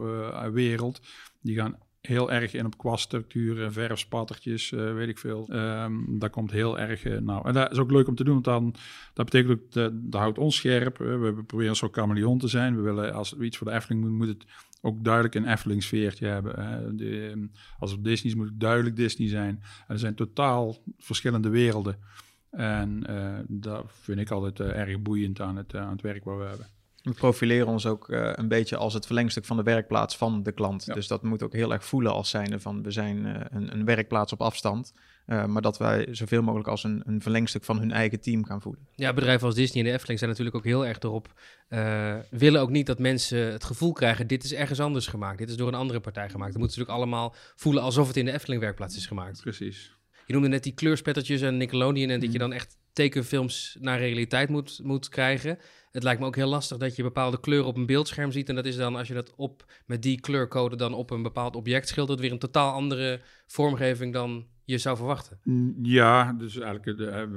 [0.52, 1.02] wereld.
[1.42, 5.48] Die gaan heel erg in op kwaststructuren, verfspattertjes, uh, weet ik veel.
[5.52, 7.48] Um, dat komt heel erg uh, nou.
[7.48, 8.76] En dat is ook leuk om te doen, want dan,
[9.14, 10.98] dat betekent dat, dat houdt ons scherp.
[10.98, 12.76] We proberen zo chameleon te zijn.
[12.76, 14.46] We willen, als we iets voor de Efteling moet, moet het
[14.82, 16.98] ook duidelijk een Efteling sfeertje hebben.
[16.98, 17.48] De, ehm,
[17.80, 19.62] als het Disney is, moet het duidelijk Disney zijn.
[19.88, 21.98] Er zijn totaal verschillende werelden.
[22.52, 23.04] En
[23.48, 26.68] dat vind ik altijd erg boeiend aan het, aan het werk wat we hebben.
[27.08, 30.52] We profileren ons ook uh, een beetje als het verlengstuk van de werkplaats van de
[30.52, 30.86] klant.
[30.86, 30.94] Ja.
[30.94, 33.86] Dus dat moet ook heel erg voelen als zijnde van we zijn uh, een, een,
[33.86, 34.94] werkplaats op afstand.
[35.28, 38.62] Uh, maar dat wij zoveel mogelijk als een, een, verlengstuk van hun eigen team gaan
[38.62, 38.88] voelen.
[38.96, 41.34] Ja, bedrijven als Disney en de Efteling zijn natuurlijk ook heel erg erop.
[42.30, 45.38] willen ook niet dat mensen het gevoel krijgen: dit is ergens anders gemaakt.
[45.38, 46.52] Dit is door een andere partij gemaakt.
[46.52, 49.42] Dan moeten ze natuurlijk allemaal voelen alsof het in de Efteling werkplaats is gemaakt.
[49.42, 49.96] Precies.
[50.26, 54.50] Je noemde net die kleurspettertjes en Nickelodeon en dat je dan echt tekenfilms naar realiteit
[54.50, 55.60] moet, moet krijgen.
[55.92, 58.50] Het lijkt me ook heel lastig dat je bepaalde kleuren op een beeldscherm ziet.
[58.50, 61.56] En dat is dan, als je dat op met die kleurcode dan op een bepaald
[61.56, 65.40] object schildert, weer een totaal andere vormgeving dan je zou verwachten.
[65.82, 67.28] Ja, dus eigenlijk de,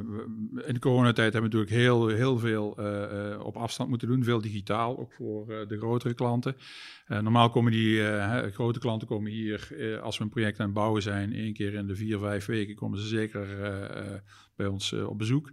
[0.67, 4.25] in de coronatijd hebben we natuurlijk heel, heel veel uh, op afstand moeten doen.
[4.25, 6.57] Veel digitaal, ook voor de grotere klanten.
[7.07, 8.03] normaal komen die
[8.51, 11.87] grote klanten komen hier, als we een project aan het bouwen zijn, één keer in
[11.87, 13.47] de vier, vijf weken komen ze zeker
[14.57, 15.51] bij ons op bezoek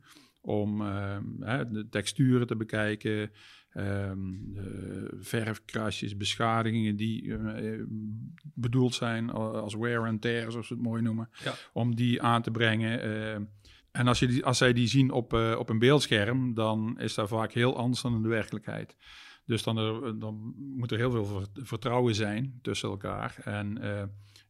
[0.48, 1.24] om ehm,
[1.74, 3.32] de texturen te bekijken,
[3.74, 4.54] um,
[5.20, 7.84] verfkrasjes, beschadigingen die uh,
[8.54, 11.54] bedoeld zijn als wear and tear, zoals we het mooi noemen, ja.
[11.74, 13.08] om die aan te brengen.
[13.08, 13.34] Uh,
[13.92, 17.14] en als, je die, als zij die zien op, uh, op een beeldscherm, dan is
[17.14, 18.96] dat vaak heel anders dan in de werkelijkheid.
[19.46, 23.36] Dus dan, er, dan moet er heel veel vertrouwen zijn tussen elkaar.
[23.44, 23.78] En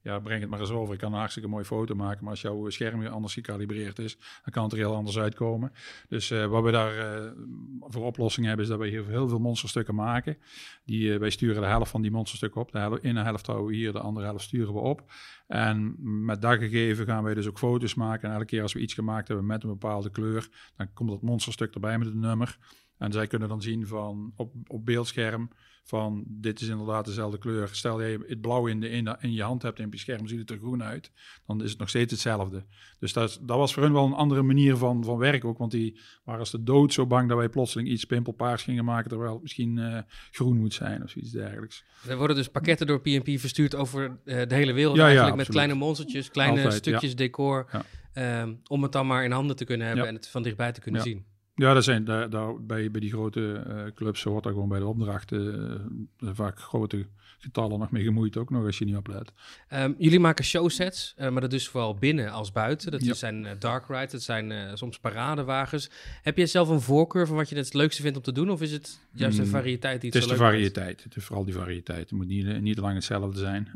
[0.07, 0.93] ja, breng het maar eens over.
[0.93, 4.51] Ik kan een hartstikke mooie foto maken, maar als jouw scherm anders gecalibreerd is, dan
[4.51, 5.71] kan het er heel anders uitkomen.
[6.07, 7.31] Dus uh, wat we daar uh,
[7.79, 10.37] voor oplossingen hebben, is dat we hier heel veel monsterstukken maken.
[10.85, 12.71] Die, uh, wij sturen de helft van die monsterstukken op.
[12.71, 15.11] De helft, in de helft houden we hier, de andere helft sturen we op.
[15.47, 18.27] En met dat gegeven gaan wij dus ook foto's maken.
[18.29, 21.21] En elke keer als we iets gemaakt hebben met een bepaalde kleur, dan komt dat
[21.21, 22.57] monsterstuk erbij met het nummer.
[22.97, 25.49] En zij kunnen dan zien van op, op beeldscherm
[25.87, 27.69] van dit is inderdaad dezelfde kleur.
[27.71, 30.27] Stel je het blauw in, de, in, in je hand hebt en op je scherm
[30.27, 31.11] ziet het er groen uit,
[31.45, 32.65] dan is het nog steeds hetzelfde.
[32.99, 35.71] Dus dat, dat was voor hun wel een andere manier van, van werken ook, want
[35.71, 39.33] die waren als de dood zo bang dat wij plotseling iets pimpelpaars gingen maken, terwijl
[39.33, 39.97] het misschien uh,
[40.31, 41.83] groen moet zijn of iets dergelijks.
[42.07, 45.41] Er worden dus pakketten door PNP verstuurd over uh, de hele wereld ja, eigenlijk, ja,
[45.41, 47.69] met kleine monstertjes, kleine Altijd, stukjes decor,
[48.13, 50.81] um, om het dan maar in handen te kunnen hebben en het van dichtbij te
[50.81, 51.25] kunnen zien.
[51.57, 54.79] Ja, dat zijn, daar, daar, bij, bij die grote uh, clubs hoort daar gewoon bij
[54.79, 57.05] de opdrachten uh, vaak grote
[57.39, 59.31] getallen nog mee gemoeid, ook nog als je niet oplet.
[59.73, 62.91] Um, jullie maken showsets, uh, maar dat is vooral binnen als buiten.
[62.91, 63.13] Dat ja.
[63.13, 65.89] zijn dark rides, dat zijn soms paradewagens.
[66.21, 68.49] Heb je zelf een voorkeur van wat je het leukste vindt om te doen?
[68.49, 71.03] Of is het juist een mm, variëteit die het, het is de variëteit.
[71.03, 71.99] Het is vooral die variëteit.
[71.99, 73.69] Het moet niet, niet lang hetzelfde zijn.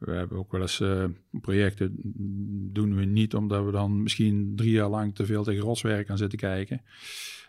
[0.00, 1.96] We hebben ook wel eens uh, projecten
[2.72, 6.18] doen we niet omdat we dan misschien drie jaar lang te veel tegen rotswerk gaan
[6.18, 6.82] zitten kijken.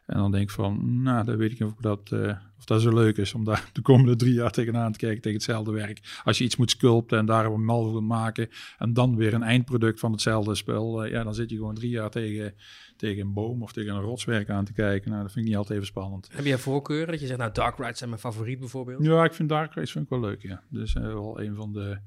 [0.05, 2.81] En dan denk ik van, nou, dan weet ik niet of dat, uh, of dat
[2.81, 6.21] zo leuk is om daar de komende drie jaar tegenaan te kijken tegen hetzelfde werk.
[6.23, 9.43] Als je iets moet sculpten en daar een mal wil maken en dan weer een
[9.43, 12.53] eindproduct van hetzelfde spel, uh, ja, dan zit je gewoon drie jaar tegen,
[12.97, 15.09] tegen een boom of tegen een rotswerk aan te kijken.
[15.09, 16.29] Nou, dat vind ik niet altijd even spannend.
[16.31, 17.11] Heb jij voorkeuren?
[17.11, 19.03] Dat je zegt, nou, Dark Rides zijn mijn favoriet bijvoorbeeld?
[19.03, 20.63] Ja, ik vind Dark Rides vind ik wel leuk, ja.
[20.69, 21.99] Dus uh, wel een van de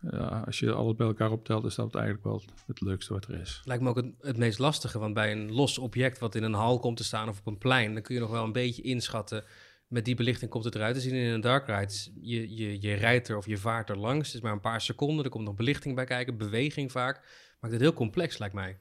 [0.00, 3.40] ja, als je alles bij elkaar optelt, is dat eigenlijk wel het leukste wat er
[3.40, 3.62] is.
[3.64, 6.52] Lijkt me ook het, het, meest lastige, want bij een los object wat in een
[6.52, 8.82] hal komt te staan of op een plein, dan kun je nog wel een beetje
[8.82, 9.44] inschatten.
[9.86, 11.92] Met die belichting komt het eruit te zien in een dark ride.
[12.20, 14.26] Je, je, je rijdt er of je vaart er langs.
[14.26, 15.24] Het is maar een paar seconden.
[15.24, 17.16] Er komt nog belichting bij kijken, beweging vaak.
[17.60, 18.78] Maakt het heel complex, lijkt mij.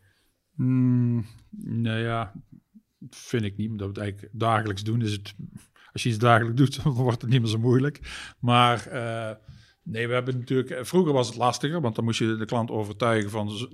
[0.55, 1.25] Mm,
[1.62, 2.34] nou ja,
[3.10, 3.69] vind ik niet.
[3.69, 5.01] Omdat we het eigenlijk dagelijks doen.
[5.01, 5.34] Is het,
[5.91, 7.99] als je iets dagelijks doet, dan wordt het niet meer zo moeilijk.
[8.39, 9.32] Maar uh,
[9.91, 10.69] Nee, we hebben natuurlijk.
[10.69, 13.69] Eh, vroeger was het lastiger, want dan moest je de klant overtuigen van.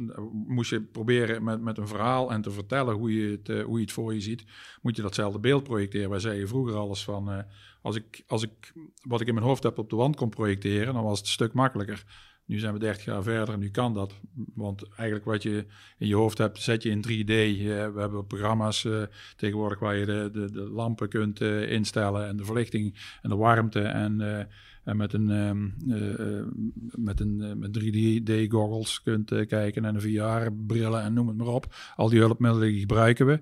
[0.47, 3.75] Moest je proberen met, met een verhaal en te vertellen hoe je, het, uh, hoe
[3.75, 4.43] je het voor je ziet.
[4.81, 6.09] Moet je datzelfde beeld projecteren.
[6.09, 7.45] Wij zeiden vroeger alles van.
[7.81, 10.93] Als ik, als ik wat ik in mijn hoofd heb op de wand kon projecteren,
[10.93, 12.03] dan was het een stuk makkelijker.
[12.45, 14.13] Nu zijn we 30 jaar verder en nu kan dat.
[14.53, 15.65] Want eigenlijk wat je
[15.97, 17.61] in je hoofd hebt, zet je in 3D.
[17.93, 19.03] we hebben programma's uh,
[19.35, 23.35] tegenwoordig waar je de, de, de lampen kunt uh, instellen en de verlichting en de
[23.35, 23.81] warmte.
[23.81, 24.17] En
[24.83, 25.29] met een,
[25.87, 26.43] uh,
[26.95, 31.75] met een met 3D-goggles kunt kijken en VR-brillen en noem het maar op.
[31.95, 33.41] Al die hulpmiddelen gebruiken we.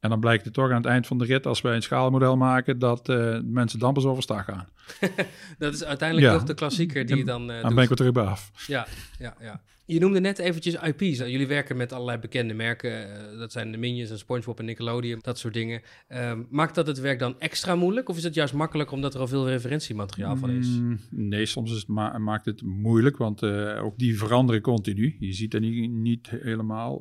[0.00, 2.36] En dan blijkt het toch aan het eind van de rit, als wij een schaalmodel
[2.36, 4.68] maken, dat uh, mensen dampers overstag gaan.
[5.58, 6.38] dat is uiteindelijk ja.
[6.38, 7.50] toch de klassieker die je dan.
[7.50, 8.50] Uh, dan ben ik weer terug bij af.
[8.66, 8.86] Ja,
[9.18, 9.60] ja, ja.
[9.84, 11.18] Je noemde net eventjes IP's.
[11.18, 12.90] Jullie werken met allerlei bekende merken.
[12.90, 15.82] Uh, dat zijn de Minions en SpongeBob en Nickelodeon, dat soort dingen.
[16.08, 18.08] Um, maakt dat het werk dan extra moeilijk?
[18.08, 20.68] Of is het juist makkelijk omdat er al veel referentiemateriaal van is?
[20.68, 23.42] Mm, nee, soms is het ma maakt het moeilijk, want
[23.78, 25.16] ook die veranderen continu.
[25.18, 26.98] Je ziet het niet, niet helemaal,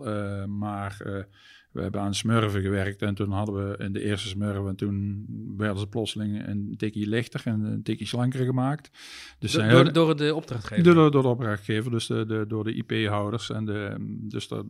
[0.47, 1.25] maar
[1.71, 5.25] we hebben aan smurven gewerkt en toen hadden we in de eerste smurven, toen
[5.57, 8.91] werden ze plotseling een tikje lichter en een tikje slanker gemaakt.
[9.39, 10.83] Dus door, door, door, de opdrachtgever?
[10.83, 13.49] Door, door de opdrachtgever, dus de, de, door de IP-houders.
[13.49, 13.95] En de,
[14.29, 14.65] dus de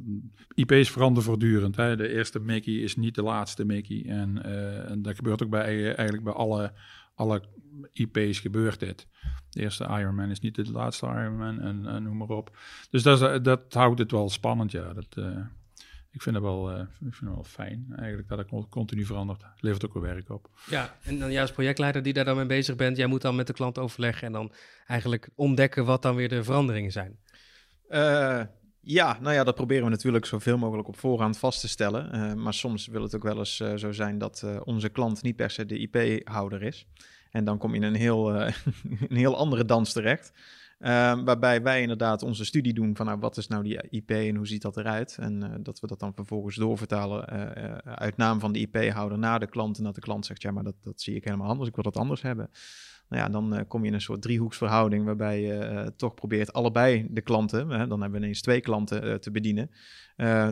[0.54, 1.76] IP's veranderen voortdurend.
[1.76, 1.96] Hè.
[1.96, 4.04] De eerste Mickey is niet de laatste Mickey.
[4.08, 6.74] En, uh, en dat gebeurt ook bij, eigenlijk bij alle,
[7.16, 7.42] alle
[7.94, 9.08] IP's gebeurt dit.
[9.50, 12.58] De eerste Iron Man is niet de laatste Iron Man en, en noem maar op.
[12.90, 14.94] Dus dat, dat houdt het wel spannend, ja.
[14.94, 15.38] Dat, uh,
[16.18, 19.42] ik vind het wel, uh, ik vind het wel fijn eigenlijk dat het continu verandert.
[19.42, 20.50] Het levert ook wel werk op.
[20.70, 23.48] Ja, en dan juist projectleider die daar dan mee bezig bent, jij moet dan met
[23.48, 24.52] de klant overleggen en dan
[24.88, 27.20] eigenlijk ontdekken wat dan weer de veranderingen zijn.
[27.90, 28.42] Uh,
[28.82, 32.16] ja, nou ja, dat proberen we natuurlijk zoveel mogelijk op voorhand vast te stellen.
[32.16, 35.50] Uh, maar soms wil het ook wel eens zo zijn dat onze klant niet per
[35.50, 36.88] se de IP-houder is.
[37.32, 38.32] En dan kom je in een heel,
[39.10, 40.34] een heel andere dans terecht.
[40.80, 44.36] Uh, waarbij wij inderdaad onze studie doen van nou, wat is nou die IP en
[44.36, 45.18] hoe ziet dat eruit.
[45.20, 49.40] En uh, dat we dat dan vervolgens doorvertalen uh, uit naam van de IP-houder naar
[49.40, 49.78] de klant.
[49.78, 51.84] En dat de klant zegt, ja, maar dat, dat zie ik helemaal anders, ik wil
[51.84, 52.50] dat anders hebben.
[53.10, 57.22] Nou ja, dan kom je in een soort driehoeksverhouding waarbij je toch probeert allebei de
[57.22, 59.70] klanten, dan hebben we ineens twee klanten te bedienen.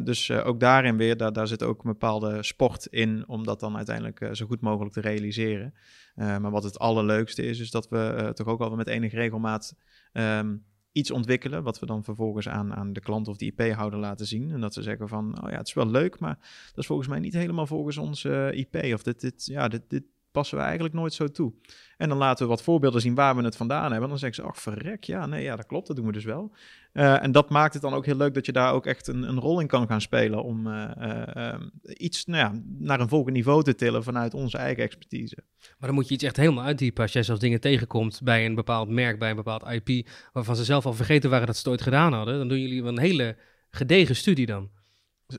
[0.03, 3.75] dus ook daarin weer, daar, daar zit ook een bepaalde sport in om dat dan
[3.75, 5.73] uiteindelijk zo goed mogelijk te realiseren.
[6.15, 9.75] maar wat het allerleukste is, is dat we toch ook al met enige regelmaat
[10.13, 10.65] um,
[10.95, 14.51] iets ontwikkelen, wat we dan vervolgens aan, aan de klant of de IP-houder laten zien.
[14.51, 16.35] En dat ze zeggen van, oh ja, het is wel leuk, maar
[16.67, 18.93] dat is volgens mij niet helemaal volgens onze IP.
[18.93, 20.03] Of dit, dit, ja, dit, dit
[20.35, 21.53] passen we eigenlijk nooit zo toe.
[21.97, 24.09] En dan laten we wat voorbeelden zien waar we het vandaan hebben.
[24.09, 26.51] Dan zeggen ze, ach verrek, ja, nee, ja, dat klopt, dat doen we dus wel.
[26.93, 29.23] Uh, en dat maakt het dan ook heel leuk dat je daar ook echt een,
[29.23, 33.35] een rol in kan gaan spelen om uh, uh, iets nou ja, naar een volgend
[33.35, 35.37] niveau te tillen vanuit onze eigen expertise.
[35.59, 38.55] Maar dan moet je iets echt helemaal uitdiepen als jij zelfs dingen tegenkomt bij een
[38.55, 41.71] bepaald merk, bij een bepaald IP, waarvan ze zelf al vergeten waren dat ze het
[41.71, 42.37] ooit gedaan hadden.
[42.37, 43.35] Dan doen jullie een hele
[43.69, 44.69] gedegen studie dan.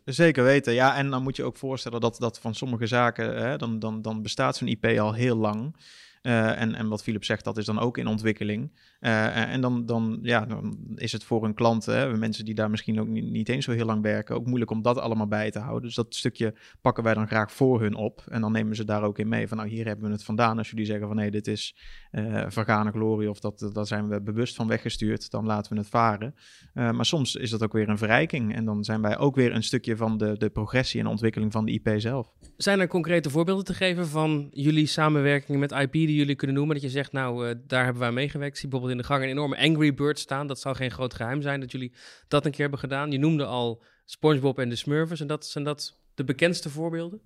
[0.04, 0.96] Zeker weten, ja.
[0.96, 4.22] En dan moet je ook voorstellen dat, dat van sommige zaken, hè, dan, dan, dan
[4.22, 5.76] bestaat zo'n IP al heel lang.
[6.22, 8.72] Uh, en, en wat Philip zegt, dat is dan ook in ontwikkeling.
[9.00, 12.70] Uh, en dan, dan, ja, dan is het voor een klant, hè, mensen die daar
[12.70, 15.58] misschien ook niet, eens zo heel lang werken, ook moeilijk om dat allemaal bij te
[15.58, 15.82] houden.
[15.82, 18.24] Dus dat stukje pakken wij dan graag voor hun op.
[18.28, 20.58] En dan nemen ze daar ook in mee van, nou hier hebben we het vandaan.
[20.58, 21.76] Als jullie zeggen van, nee, dit is
[22.12, 25.88] uh, vergane glorie of dat, dat zijn we bewust van weggestuurd, dan laten we het
[25.88, 26.34] varen.
[26.74, 28.54] maar soms is dat ook weer een verrijking.
[28.54, 31.64] En dan zijn wij ook weer een stukje van de, de progressie en ontwikkeling van
[31.64, 32.32] de IP zelf.
[32.56, 36.74] Zijn er concrete voorbeelden te geven van jullie samenwerking met IP die jullie kunnen noemen?
[36.74, 38.60] Dat je zegt, nou, daar hebben wij meegewerkt.
[38.60, 40.46] Bijvoorbeeld in de gang een enorme Angry Bird staan.
[40.46, 41.92] Dat zal geen groot geheim zijn dat jullie
[42.28, 43.10] dat een keer hebben gedaan.
[43.10, 45.20] Je noemde al SpongeBob en de Smurfers.
[45.20, 47.20] En dat zijn dat de bekendste voorbeelden?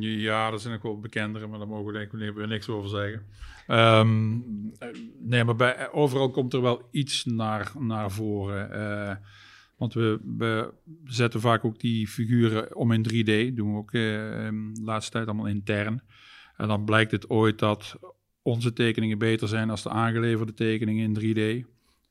[0.00, 3.26] Ja, er zijn ook wel bekendere, maar daar mogen we denk ik niks over zeggen.
[3.66, 4.38] Ehm,
[5.18, 8.70] nee, maar bij, overal komt er wel iets naar, naar voren.
[8.72, 9.14] Uh,
[9.76, 10.72] want we, we,
[11.04, 13.54] zetten vaak ook die figuren om in 3D.
[13.54, 16.02] Doen we ook uh, de laatste tijd allemaal intern.
[16.56, 17.98] En dan blijkt het ooit dat
[18.42, 21.66] onze tekeningen beter zijn als de aangeleverde tekeningen in 3D.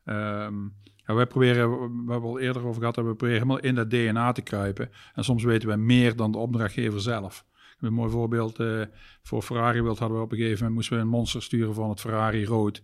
[0.06, 0.74] Um,
[1.06, 1.70] wij proberen,
[2.06, 4.90] we hebben al eerder over gehad, we proberen helemaal in dat DNA te kruipen.
[5.14, 7.46] En soms weten we meer dan de opdrachtgever zelf.
[7.80, 8.82] Een mooi voorbeeld, uh,
[9.24, 12.00] voor Ferrari hadden we op een gegeven moment moesten we een monster sturen van het
[12.00, 12.84] Ferrari rood.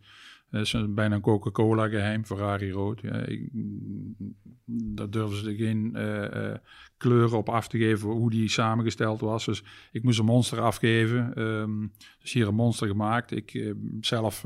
[0.50, 3.02] Dat is bijna een Coca-Cola geheim, Ferrari rood.
[3.02, 3.50] Ja, ik,
[4.66, 6.54] daar durven ze geen uh,
[6.98, 9.46] kleuren op af te geven hoe die samengesteld was.
[9.46, 11.42] Dus ik moest een monster afgeven.
[11.42, 13.32] Um, dus hier een monster gemaakt.
[13.32, 14.44] Ik uh, zelf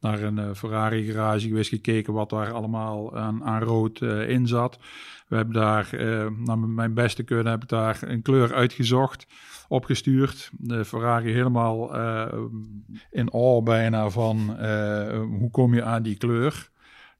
[0.00, 4.78] naar een Ferrari garage geweest, gekeken wat daar allemaal aan, rood in zat.
[5.28, 5.88] We hebben daar,
[6.44, 9.26] naar mijn beste kunnen, heb ik daar een kleur uitgezocht
[9.68, 10.50] opgestuurd.
[10.52, 11.94] De Ferrari helemaal
[13.10, 14.56] in awe bijna van
[15.38, 16.70] hoe kom je aan die kleur.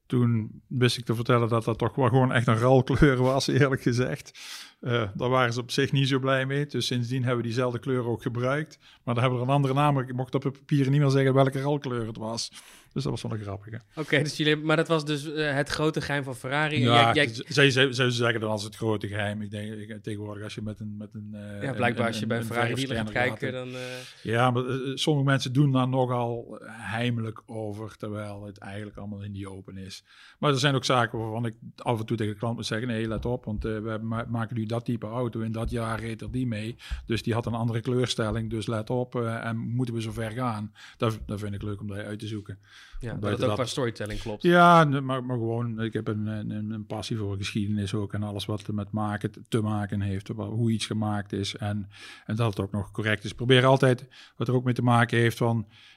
[0.09, 3.83] Toen wist ik te vertellen dat dat toch wel gewoon echt een ralkleur was, eerlijk
[3.83, 4.38] gezegd.
[4.80, 6.66] Uh, daar waren ze op zich niet zo blij mee.
[6.66, 8.78] Dus sindsdien hebben we diezelfde kleur ook gebruikt.
[9.04, 9.98] Maar dan hebben we er een andere naam.
[9.98, 12.50] Ik mocht op het papier niet meer zeggen welke ralkleur het was.
[12.92, 13.80] Dus dat was wel een grappige.
[13.96, 16.80] Oké, dus jullie, maar dat was dus uh, het grote geheim van Ferrari.
[16.80, 17.70] Ja, jij, jij...
[17.70, 19.42] Zij, zij, zeggen dan als het grote geheim.
[19.42, 20.96] Ik denk ik, tegenwoordig als je met een...
[20.96, 23.68] Met een uh, ja, blijkbaar als je bij een Ferrari gaat kijken, dan...
[23.68, 23.76] Uh...
[24.22, 24.64] Ja, maar
[24.94, 30.04] sommige mensen doen daar nogal heimelijk over, terwijl het eigenlijk allemaal in die open is.
[30.38, 32.88] Maar er zijn ook zaken waarvan ik af en toe tegen de klant moet zeggen,
[32.88, 35.40] nee, let op, want we maken nu dat type auto.
[35.40, 36.76] In dat jaar reed er die mee.
[37.07, 39.14] Dus die had een andere kleurstelling, dus let op.
[39.14, 40.72] en moeten we zo ver gaan?
[40.96, 42.59] Dat vind ik leuk om daar uit te zoeken.
[43.00, 44.42] Ja, dat het ook qua storytelling klopt.
[44.42, 48.44] Ja, maar, maar gewoon, ik heb een, een, een, passie voor geschiedenis ook en alles
[48.44, 51.88] wat er met maken te maken heeft, hoe iets gemaakt is en,
[52.26, 53.32] en dat het ook nog correct is.
[53.32, 55.56] Probeer altijd wat er ook mee te maken heeft van,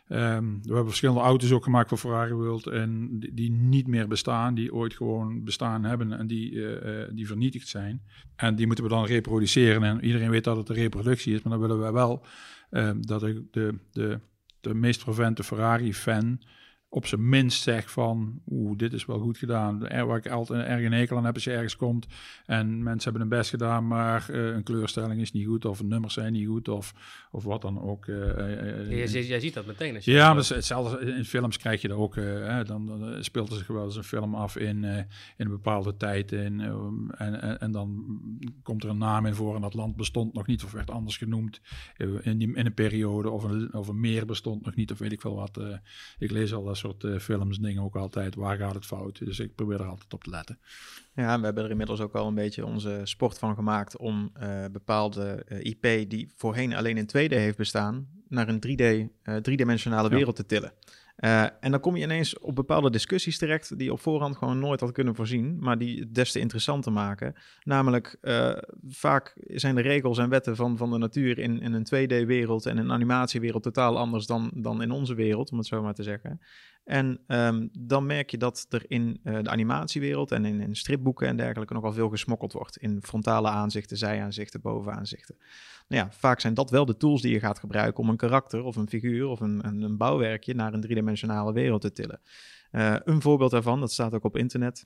[0.09, 4.07] um, we hebben verschillende auto's ook gemaakt voor Ferrari World en die, die niet meer
[4.07, 8.01] bestaan, die ooit gewoon bestaan hebben en die, uh, die vernietigd zijn.
[8.35, 11.51] En die moeten we dan reproduceren en iedereen weet dat het een reproductie is, maar
[11.51, 12.25] dan willen wij wel
[12.71, 14.19] uh, dat de, de, de,
[14.61, 16.41] de meest vervente Ferrari-fan
[16.93, 19.87] op zijn minst zeg van, oeh, dit is wel goed gedaan.
[19.87, 22.07] Er, waar ik altijd erg een hekel aan heb als je ergens komt
[22.45, 26.13] en mensen hebben hun best gedaan, maar uh, een kleurstelling is niet goed of nummers
[26.13, 26.93] zijn niet goed of,
[27.31, 28.05] of wat dan ook.
[28.05, 29.95] Uh, uh, jij, jij, ziet dat meteen.
[29.95, 32.15] Als je ja, maar hetzelfde in films krijg je dat ook.
[32.15, 35.05] Hè, dan, dan, speelt er zich wel eens een film af in, in
[35.37, 38.19] een bepaalde tijd in, en, en, en, dan
[38.63, 41.17] komt er een naam in voor en dat land bestond nog niet of werd anders
[41.17, 41.61] genoemd
[42.21, 45.11] in, die, in een periode of een, of een meer bestond nog niet of weet
[45.11, 45.59] ik veel wat.
[46.19, 48.35] ik lees al dat soort uh, films dingen ook altijd.
[48.35, 49.25] Waar gaat het fout?
[49.25, 50.59] Dus ik probeer er altijd op te letten.
[51.15, 54.65] Ja, we hebben er inmiddels ook al een beetje onze sport van gemaakt om uh,
[54.71, 60.15] bepaalde uh, IP die voorheen alleen in 2D heeft bestaan, naar een 3D, driedimensionale ja.
[60.15, 60.73] wereld te tillen.
[61.21, 64.59] Uh, en dan kom je ineens op bepaalde discussies terecht die je op voorhand gewoon
[64.59, 67.35] nooit had kunnen voorzien, maar die het des te interessanter maken.
[67.63, 68.57] Namelijk, uh,
[68.87, 72.77] vaak zijn de regels en wetten van, van de natuur in, in een 2D-wereld en
[72.77, 76.39] een animatiewereld totaal anders dan, dan in onze wereld, om het zo maar te zeggen.
[76.83, 81.27] En um, dan merk je dat er in uh, de animatiewereld en in, in stripboeken
[81.27, 82.77] en dergelijke nogal veel gesmokkeld wordt.
[82.77, 85.35] In frontale aanzichten, zijaanzichten, bovenaanzichten.
[85.91, 88.63] Nou ja, vaak zijn dat wel de tools die je gaat gebruiken om een karakter
[88.63, 92.21] of een figuur of een, een, bouwwerkje naar een driedimensionale wereld te tillen.
[92.71, 94.85] Uh, een voorbeeld daarvan, dat staat ook op internet.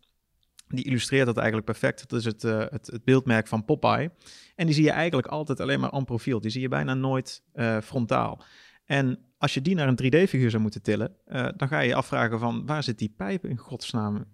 [0.68, 2.10] Die illustreert dat eigenlijk perfect.
[2.10, 4.12] Dat is het, uh, het, het, beeldmerk van Popeye.
[4.56, 6.41] En die zie je eigenlijk altijd alleen maar aan profiel.
[6.41, 8.44] Die zie je bijna nooit uh, frontaal.
[8.86, 11.95] En als je die naar een 3D-figuur zou moeten tillen, uh, dan ga je je
[11.95, 14.25] afvragen van waar zit die pijp in godsnaam?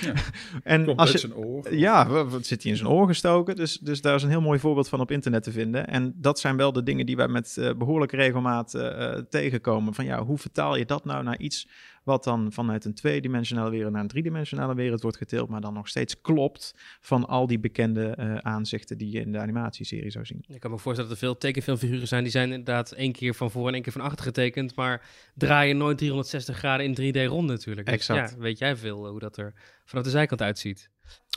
[0.00, 0.12] Ja,
[0.62, 1.74] en als je, zijn oor.
[1.74, 3.56] Ja, wat zit hij in zijn oor gestoken?
[3.56, 5.88] Dus, dus daar is een heel mooi voorbeeld van op internet te vinden.
[5.88, 9.94] En dat zijn wel de dingen die wij met uh, behoorlijke regelmaat uh, tegenkomen.
[9.94, 11.68] Van ja, hoe vertaal je dat nou naar iets
[12.06, 15.88] wat dan vanuit een tweedimensionale wereld naar een driedimensionale wereld wordt getild, maar dan nog
[15.88, 20.44] steeds klopt van al die bekende uh, aanzichten die je in de animatieserie zou zien.
[20.48, 23.50] Ik kan me voorstellen dat er veel tekenfilmfiguren zijn die zijn inderdaad één keer van
[23.50, 27.48] voor en één keer van achter getekend, maar draaien nooit 360 graden in 3D rond
[27.48, 27.86] natuurlijk.
[27.86, 28.30] Dus exact.
[28.30, 30.90] Ja, weet jij veel hoe dat er vanaf de zijkant uitziet.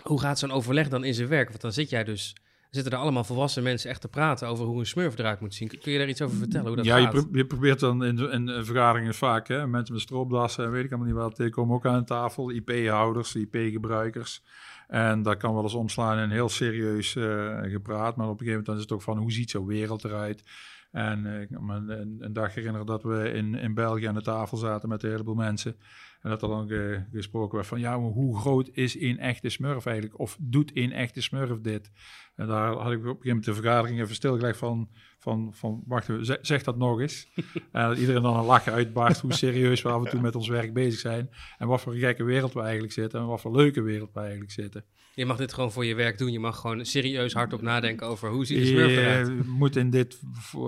[0.03, 1.49] Hoe gaat zo'n overleg dan in zijn werk?
[1.49, 2.35] Want dan zit jij dus
[2.69, 5.67] zitten er allemaal volwassen mensen echt te praten over hoe een smurf eruit moet zien.
[5.67, 6.67] Kun je daar iets over vertellen?
[6.67, 7.13] Hoe dat ja, gaat?
[7.13, 10.89] Je, je probeert dan in, in, in vergaderingen vaak, hè, mensen met stroopdassen, weet ik
[10.91, 14.43] allemaal niet wat, die komen ook aan tafel, IP-houders, IP-gebruikers.
[14.87, 18.63] En dat kan wel eens omslaan in heel serieus uh, gepraat, maar op een gegeven
[18.65, 20.43] moment is het ook van hoe ziet zo'n wereld eruit?
[20.91, 24.13] En uh, ik kan me een, een, dag herinneren dat we in, in België aan
[24.13, 25.75] de tafel zaten met een heleboel mensen.
[26.21, 29.49] En dat er dan ge, gesproken werd van, ja, maar hoe groot is een echte
[29.49, 30.19] smurf eigenlijk?
[30.19, 31.91] Of doet een echte smurf dit?
[32.35, 35.83] En daar had ik op een gegeven moment de vergadering even stilgelegd van, van, van
[35.85, 36.09] wacht
[36.41, 37.29] zeg, dat nog eens.
[37.71, 40.47] en dat iedereen dan een lachen uitbarst hoe serieus we af en toe met ons
[40.47, 41.29] werk bezig zijn.
[41.57, 44.19] En wat voor een gekke wereld we eigenlijk zitten en wat voor leuke wereld we
[44.19, 44.85] eigenlijk zitten.
[45.19, 46.31] Je mag dit gewoon voor je werk doen.
[46.31, 49.27] Je mag gewoon serieus hardop nadenken over hoe ziet de smurf eruit.
[49.27, 50.19] Je moet in dit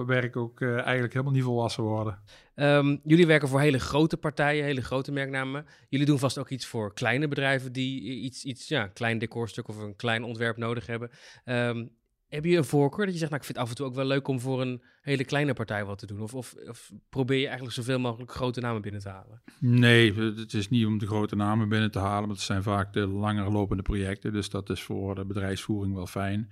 [0.05, 2.19] werk ook eh, eigenlijk helemaal niet volwassen worden.
[2.55, 5.65] Ehm, jullie werken voor hele grote partijen, hele grote merknamen.
[5.89, 9.67] Jullie doen vast ook iets voor kleine bedrijven die iets, iets ja, een klein decorstuk
[9.67, 11.09] of een klein ontwerp nodig hebben.
[11.43, 11.85] Ehm,
[12.31, 13.95] heb je een voorkeur dat je zegt, nou, ik vind het af en toe ook
[13.95, 16.21] wel leuk om voor een hele kleine partij wat te doen?
[16.21, 19.41] Of, of, of probeer je eigenlijk zoveel mogelijk grote namen binnen te halen?
[19.59, 22.93] Nee, het is niet om de grote namen binnen te halen, maar het zijn vaak
[22.93, 24.33] de langer lopende projecten.
[24.33, 26.51] Dus dat is voor de bedrijfsvoering wel fijn.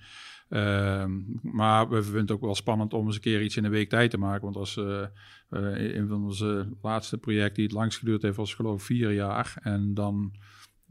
[0.50, 1.12] Ehm,
[1.42, 3.90] maar we vinden het ook wel spannend om eens een keer iets in een week
[3.90, 4.44] tijd te maken.
[4.44, 5.02] Want als uh,
[5.50, 9.54] een van onze laatste projecten die het langst geduurd heeft, was geloof ik vier jaar.
[9.62, 10.34] En dan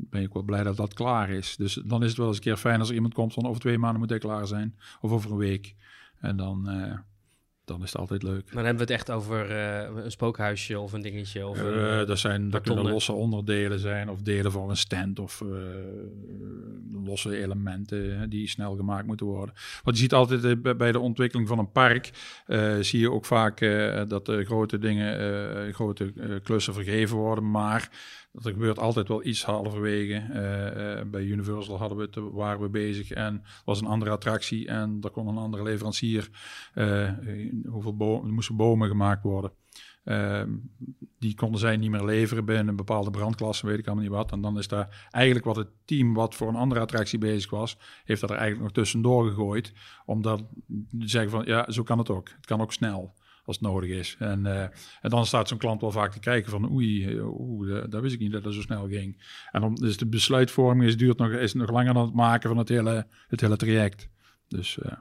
[0.00, 1.56] ben ik wel blij dat dat klaar is.
[1.56, 3.60] Dus dan is het wel eens een keer fijn als er iemand komt van over
[3.60, 4.78] twee maanden moet ik klaar zijn.
[5.00, 5.74] Of over een week.
[6.20, 6.94] En dan, uh,
[7.64, 8.52] dan is het altijd leuk.
[8.52, 11.46] Dan hebben we het echt over uh, een spookhuisje of een dingetje.
[11.46, 15.44] Of uh, dat, zijn, dat kunnen losse onderdelen zijn of delen van een stand of
[17.04, 19.54] losse elementen die snel gemaakt moeten worden.
[19.82, 22.10] Want je ziet altijd bij de ontwikkeling van een park,
[22.80, 23.60] zie je ook vaak
[24.08, 27.50] dat de grote dingen, grote klussen vergeven worden.
[27.50, 27.90] Maar
[28.32, 30.14] dat er gebeurt altijd wel iets halverwege.
[30.14, 34.98] Uh, bij Universal hadden we het, waren we bezig en was een andere attractie en
[35.00, 36.28] er kon een andere leverancier.
[36.74, 37.10] Uh,
[37.68, 39.52] hoeveel bomen, er moesten bomen gemaakt worden.
[40.08, 40.50] Ehm,
[41.18, 44.32] die konden zij niet meer leveren binnen een bepaalde brandklasse, weet ik allemaal niet wat.
[44.32, 47.78] En dan is daar eigenlijk wat het team wat voor een andere attractie bezig was,
[48.04, 49.72] heeft dat er eigenlijk nog tussendoor gegooid.
[50.04, 50.44] Omdat
[50.98, 52.28] te zeggen van ja, zo kan het ook.
[52.28, 53.14] Het kan ook snel
[53.48, 54.16] als het nodig is.
[54.18, 54.62] En, uh,
[55.00, 58.20] en dan staat zo'n klant wel vaak te kijken van oei, oei dat wist ik
[58.20, 59.22] niet dat het zo snel ging.
[59.50, 62.58] En dan dus de besluitvorming is, duurt nog, is nog langer dan het maken van
[62.58, 64.08] het hele, het hele traject.
[64.48, 64.78] Dus...
[64.82, 64.92] Uh,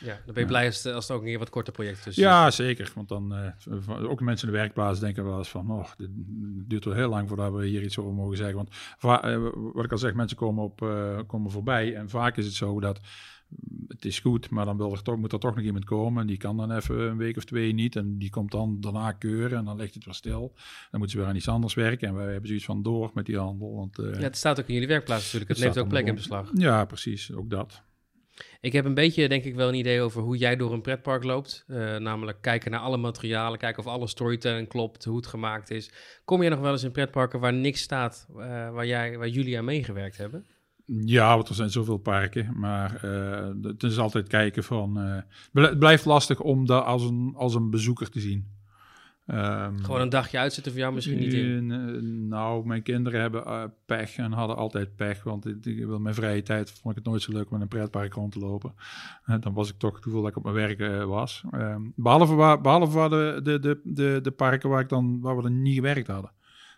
[0.00, 2.06] ja, dan ben je blij als het, als het ook een keer wat korter project
[2.06, 2.16] is.
[2.16, 2.92] Ja, zeker.
[2.94, 6.08] Want dan, uh, ook mensen in de werkplaats denken wel eens van, oh, dit
[6.68, 8.56] duurt wel heel lang voordat we hier iets over mogen zeggen.
[8.56, 8.70] Want
[9.72, 10.78] wat ik al zeg, mensen komen, op,
[11.26, 11.94] komen voorbij.
[11.94, 13.00] En vaak is het zo dat
[13.88, 16.20] het is goed, maar dan wil er toch, moet er toch nog iemand komen.
[16.20, 17.96] En die kan dan even een week of twee niet.
[17.96, 20.52] En die komt dan daarna keuren en dan ligt het weer stil.
[20.90, 22.08] Dan moeten ze weer aan iets anders werken.
[22.08, 23.74] En wij hebben zoiets van door met die handel.
[23.74, 25.50] Want, uh, ja, het staat ook in jullie werkplaats natuurlijk.
[25.50, 26.50] Het, het neemt ook plek in beslag.
[26.54, 27.32] Ja, precies.
[27.32, 27.82] Ook dat.
[28.60, 31.24] Ik heb een beetje, denk ik, wel een idee over hoe jij door een pretpark
[31.24, 31.64] loopt.
[31.66, 35.92] Uh, namelijk kijken naar alle materialen, kijken of alle storytelling klopt, hoe het gemaakt is.
[36.24, 38.36] Kom je nog wel eens in pretparken waar niks staat, uh,
[38.70, 40.46] waar, jij, waar jullie aan meegewerkt hebben?
[40.86, 42.58] Ja, want er zijn zoveel parken.
[42.58, 44.98] Maar uh, het is altijd kijken van.
[45.52, 48.52] Uh, het blijft lastig om dat als een, als een bezoeker te zien.
[49.26, 51.70] Um, Gewoon een dagje uitzetten voor jou misschien niet in?
[51.70, 55.22] Uh, nou, mijn kinderen hebben pech en hadden altijd pech.
[55.22, 57.68] Want ik, ik, mijn vrije tijd vond ik het nooit zo leuk om met een
[57.68, 58.74] pretpark rond te lopen.
[59.40, 61.44] dan was ik toch het gevoel dat ik op mijn werk was.
[61.54, 65.36] Um, behalve waar, behalve waar de, de, de, de, de parken waar, ik dan, waar
[65.36, 66.30] we dan niet gewerkt hadden.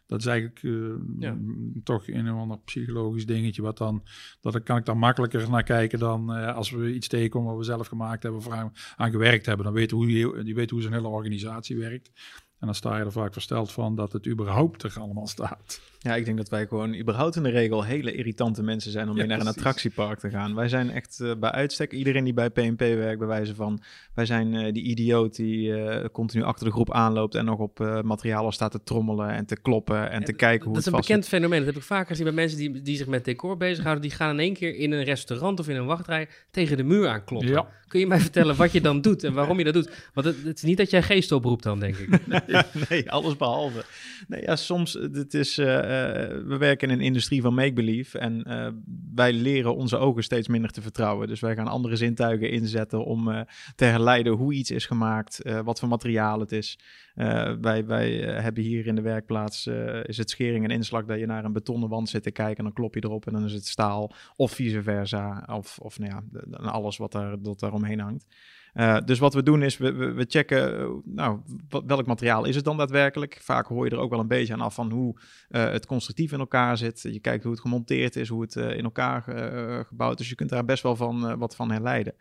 [0.07, 1.36] Dat is eigenlijk uh, ja.
[1.84, 3.62] toch een of ander psychologisch dingetje.
[3.62, 4.02] Wat dan,
[4.40, 7.64] dat kan ik dan makkelijker naar kijken dan uh, als we iets tegenkomen wat we
[7.64, 8.48] zelf gemaakt hebben of
[8.96, 9.64] aan gewerkt hebben.
[9.64, 12.11] Dan weten hoe je, die weet hoe zo'n hele organisatie werkt.
[12.59, 15.80] En dan sta je er vaak versteld van dat het überhaupt er allemaal staat.
[16.07, 19.16] Ja, ik denk dat wij gewoon überhaupt in de regel hele irritante mensen zijn om
[19.16, 20.54] ja, mee naar een attractiepark te gaan.
[20.54, 23.80] Wij zijn echt uh, bij uitstek, iedereen die bij PNP werkt, bij wijze van,
[24.14, 27.78] wij zijn uh, die idioot die uh, continu achter de groep aanloopt en nog op
[28.04, 31.09] materialen staat te trommelen en te kloppen en te kijken hoe dat het Dat is
[31.09, 31.59] een bekend fenomeen.
[31.59, 34.02] Dat heb ik vaker gezien bij mensen die, die zich met decor bezighouden.
[34.02, 37.09] Die gaan in één keer in een restaurant of in een wachtrij tegen de muur
[37.09, 37.50] aankloppen.
[37.50, 37.68] Ja.
[37.88, 39.90] Kun je mij vertellen wat je dan doet en waarom je dat doet?
[40.14, 42.09] Want het, het is niet dat jij geest oproept dan, denk ik.
[42.26, 43.84] nee, nee, alles behalve.
[44.28, 45.59] Nee, ja, soms, het is
[46.47, 48.68] we werken in een industrie van make-believe en uh,
[49.14, 51.28] wij leren onze ogen steeds minder te vertrouwen.
[51.28, 53.40] Dus wij gaan andere zintuigen inzetten om uh,
[53.74, 56.78] te herleiden hoe iets is gemaakt, wat voor materiaal het is.
[57.61, 59.66] wij wij hebben hier in de werkplaats,
[60.03, 62.64] is het schering en inslag dat je naar een betonnen wand zit te kijken en
[62.64, 65.49] dan klop je erop en dan is het staal of vice versa.
[65.53, 66.22] Of, of nou ja,
[66.57, 68.26] alles wat daar, dat daar omheen hangt.
[69.05, 72.64] Dus wat we doen is, we, we, we checken, nou, wat, welk materiaal is het
[72.64, 73.38] dan daadwerkelijk?
[73.42, 75.14] Vaak hoor je er ook wel een beetje aan af van hoe
[75.51, 77.03] uh, het constructief in elkaar zit.
[77.03, 79.22] Je kijkt hoe het gemonteerd is, hoe het in elkaar
[79.87, 80.28] gebouwd is.
[80.28, 82.14] Je kunt daar best wel van, wat van herleiden.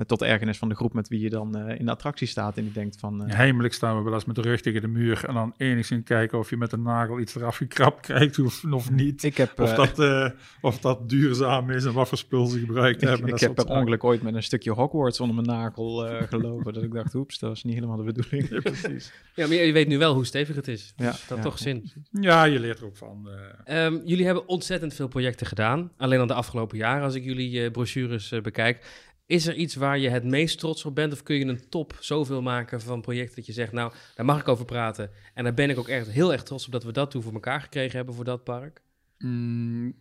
[0.00, 2.56] Eh, tot ergernis van de groep met wie je dan uh, in de attractie staat.
[2.56, 3.26] En die denkt van...
[3.26, 3.34] Uh...
[3.34, 5.24] Heimelijk staan we wel eens met de rug tegen de muur.
[5.24, 8.90] En dan enigszins kijken of je met een nagel iets eraf gekrapt krijgt of, of
[8.90, 9.22] niet.
[9.22, 10.28] Ik heb, of, dat, uh,
[10.60, 13.28] of dat duurzaam is en wat voor spul ze gebruikt hebben.
[13.28, 16.72] Ik, heb per ongeluk ooit met een stukje Hogwarts onder mijn nagel gelopen.
[16.72, 18.48] dat ik dacht, oeps, dat was niet helemaal de bedoeling.
[18.48, 19.12] Ja, precies.
[19.34, 20.92] ja, maar je weet nu wel hoe stevig het is.
[20.96, 21.92] Dus ja, dat ja, toch zin.
[22.10, 23.28] Ja, je leert er ook van.
[23.70, 25.92] Um, jullie hebben ontzettend veel projecten gedaan.
[25.96, 29.08] Alleen al de afgelopen jaren, als ik jullie brochures bekijk.
[29.30, 31.12] Is er iets waar je het meest trots op bent?
[31.12, 34.40] Of kun je een top zoveel maken van projecten dat je zegt, nou, daar mag
[34.40, 35.10] ik over praten.
[35.34, 37.32] En daar ben ik ook echt heel erg trots op dat we dat toen voor
[37.32, 38.82] elkaar gekregen hebben voor dat park.
[39.18, 39.94] Mm,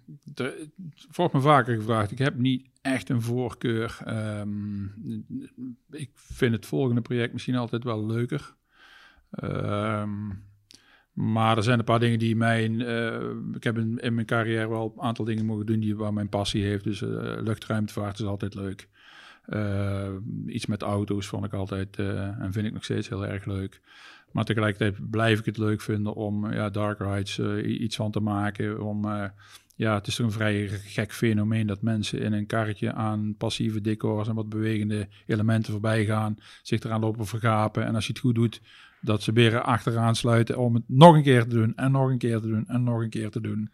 [1.12, 2.12] wordt me vaker gevraagd.
[2.12, 3.98] Ik heb niet echt een voorkeur.
[4.06, 4.84] Ehm,
[5.92, 8.56] ik vind het volgende project misschien altijd wel leuker.
[9.32, 10.30] Ehm,
[11.14, 12.80] maar er zijn een paar dingen die mijn.
[12.80, 16.30] Uh, ik heb in, mijn carrière wel een aantal dingen mogen doen die waar mijn
[16.30, 16.84] passie heeft.
[16.84, 17.10] Dus uh,
[17.42, 18.90] luchtruimtevaart is altijd leuk.
[19.50, 20.08] Uh,
[20.46, 23.82] iets met auto's vond ik altijd en vind ik nog steeds heel erg leuk.
[24.32, 28.20] Maar tegelijkertijd blijf ik het leuk vinden om ja, dark rides uh, iets van te
[28.20, 28.84] maken.
[28.84, 29.06] Om,
[29.76, 33.82] ja, het is toch een vrij gek fenomeen dat mensen in een karretje aan passieve
[33.82, 37.86] decors en wat bewegende elementen voorbij gaan, zich eraan lopen vergapen.
[37.86, 38.62] En als je het goed doet,
[39.02, 42.18] dat ze weer achteraan sluiten om het nog een keer te doen en nog een
[42.18, 43.70] keer te doen en nog een keer te doen.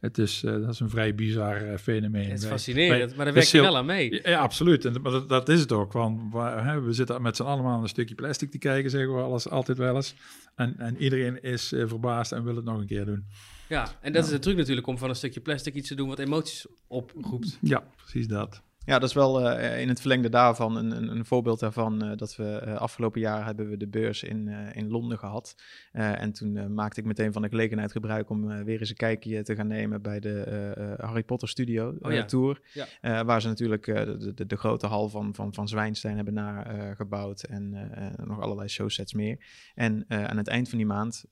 [0.00, 2.30] Het is, uh, dat is een vrij bizar uh, fenomeen.
[2.30, 4.20] Het is fascinerend, maar daar werk je wel aan mee.
[4.22, 4.84] Ja, absoluut.
[4.84, 5.92] En, maar dat, dat, is het ook.
[5.92, 9.20] Want hè, we zitten met z'n allemaal aan een stukje plastic te kijken, zeggen we
[9.20, 10.14] alles, altijd wel eens.
[10.54, 13.26] En, en iedereen is uh, verbaasd en wil het nog een keer doen.
[13.68, 16.08] Ja, en dat is de truc natuurlijk om van een stukje plastic iets te doen
[16.08, 17.58] wat emoties oproept.
[17.60, 18.62] Ja, precies dat.
[18.86, 22.04] Ja, dat is wel uh, in het verlengde daarvan een, een, een voorbeeld daarvan.
[22.04, 25.54] Uh, dat we uh, afgelopen jaar hebben we de beurs in, in Londen gehad.
[25.92, 29.54] en toen maakte ik meteen van de gelegenheid gebruik om weer eens een kijkje te
[29.54, 32.24] gaan nemen bij de Harry Potter Studio oh, ja.
[32.24, 32.60] Tour.
[33.00, 33.24] Ja.
[33.24, 37.42] waar ze natuurlijk de, de, de, grote hal van, van, van Zwijnstein hebben nagebouwd.
[37.42, 37.90] en
[38.24, 39.38] nog allerlei showsets meer.
[39.74, 41.24] En aan het eind van die maand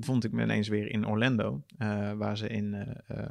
[0.00, 1.62] vond ik me ineens weer in Orlando.
[2.16, 3.26] waar ze in um, uh,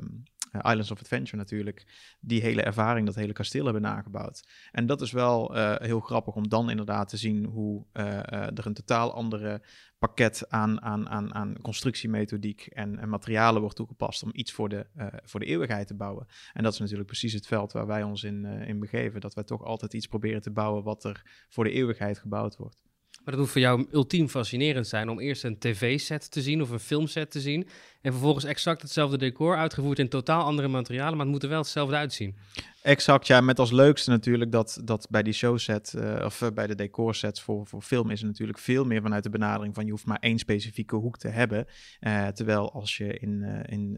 [0.58, 1.86] Islands of Adventure natuurlijk,
[2.20, 4.48] die hele ervaring, dat hele kasteel hebben nagebouwd.
[4.72, 8.66] En dat is wel uh, heel grappig om dan inderdaad te zien hoe uh, er
[8.66, 9.62] een totaal andere
[9.98, 14.86] pakket aan, aan, aan, aan constructiemethodiek en, en materialen wordt toegepast om iets voor de,
[15.24, 16.28] voor de eeuwigheid te bouwen.
[16.54, 19.44] En dat is natuurlijk precies het veld waar wij ons in, in begeven, dat wij
[19.44, 22.84] toch altijd iets proberen te bouwen wat er voor de eeuwigheid gebouwd wordt.
[23.26, 26.70] Maar dat moet voor jou ultiem fascinerend zijn om eerst een tv-set te zien of
[26.70, 27.68] een filmset te zien.
[28.06, 31.60] En vervolgens exact hetzelfde decor, uitgevoerd in totaal andere materialen, maar het moet er wel
[31.60, 32.36] hetzelfde uitzien.
[32.82, 33.42] Exact, ja.
[33.42, 37.42] Met als leukste natuurlijk dat, dat bij die showset, uh, of uh, bij de decorsets
[37.42, 40.38] voor, voor film is natuurlijk veel meer vanuit de benadering van je hoeft maar één
[40.38, 41.68] specifieke hoek te hebben.
[42.02, 43.94] Uh, terwijl als je in, in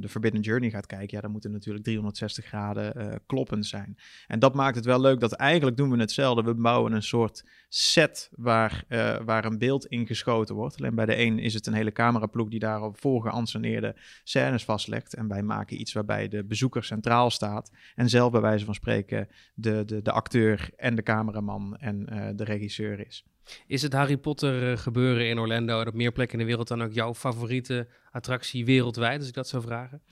[0.00, 3.98] de Forbidden Journey gaat kijken, ja, dan moet er natuurlijk 360 graden kloppend zijn.
[4.26, 6.42] En dat maakt het wel leuk dat eigenlijk doen we hetzelfde.
[6.42, 8.84] We bouwen een soort set waar,
[9.24, 10.76] waar een beeld ingeschoten wordt.
[10.78, 13.00] Alleen bij de een is het een hele cameraploeg die daarop
[13.50, 15.14] voorgeanceneerde scènes vastlegt.
[15.14, 19.28] En wij maken iets waarbij de bezoeker centraal staat en zelf bij wijze van spreken
[19.54, 23.24] de, de, de acteur en de cameraman en uh, de regisseur is.
[23.66, 26.68] Is het Harry Potter uh, gebeuren in Orlando en op meer plekken in de wereld
[26.68, 30.02] dan ook jouw favoriete attractie wereldwijd, als ik dat zou vragen?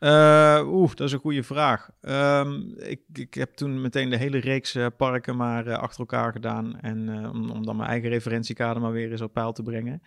[0.00, 1.90] Uh, Oeh, dat is een goede vraag.
[2.00, 6.80] Um, ik, ik heb toen meteen de hele reeks uh, parken maar achter elkaar gedaan.
[6.80, 10.02] En om, om dan mijn eigen referentiekader maar weer eens op peil te brengen.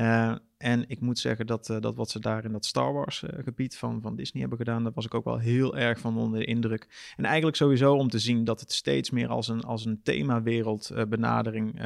[0.00, 3.22] Uh, en ik moet zeggen dat, uh, dat wat ze daar in dat Star Wars
[3.22, 6.18] uh, gebied van, van Disney hebben gedaan, daar was ik ook wel heel erg van
[6.18, 7.12] onder de indruk.
[7.16, 10.92] En eigenlijk sowieso om te zien dat het steeds meer als een, als een themawereld
[11.08, 11.82] benadering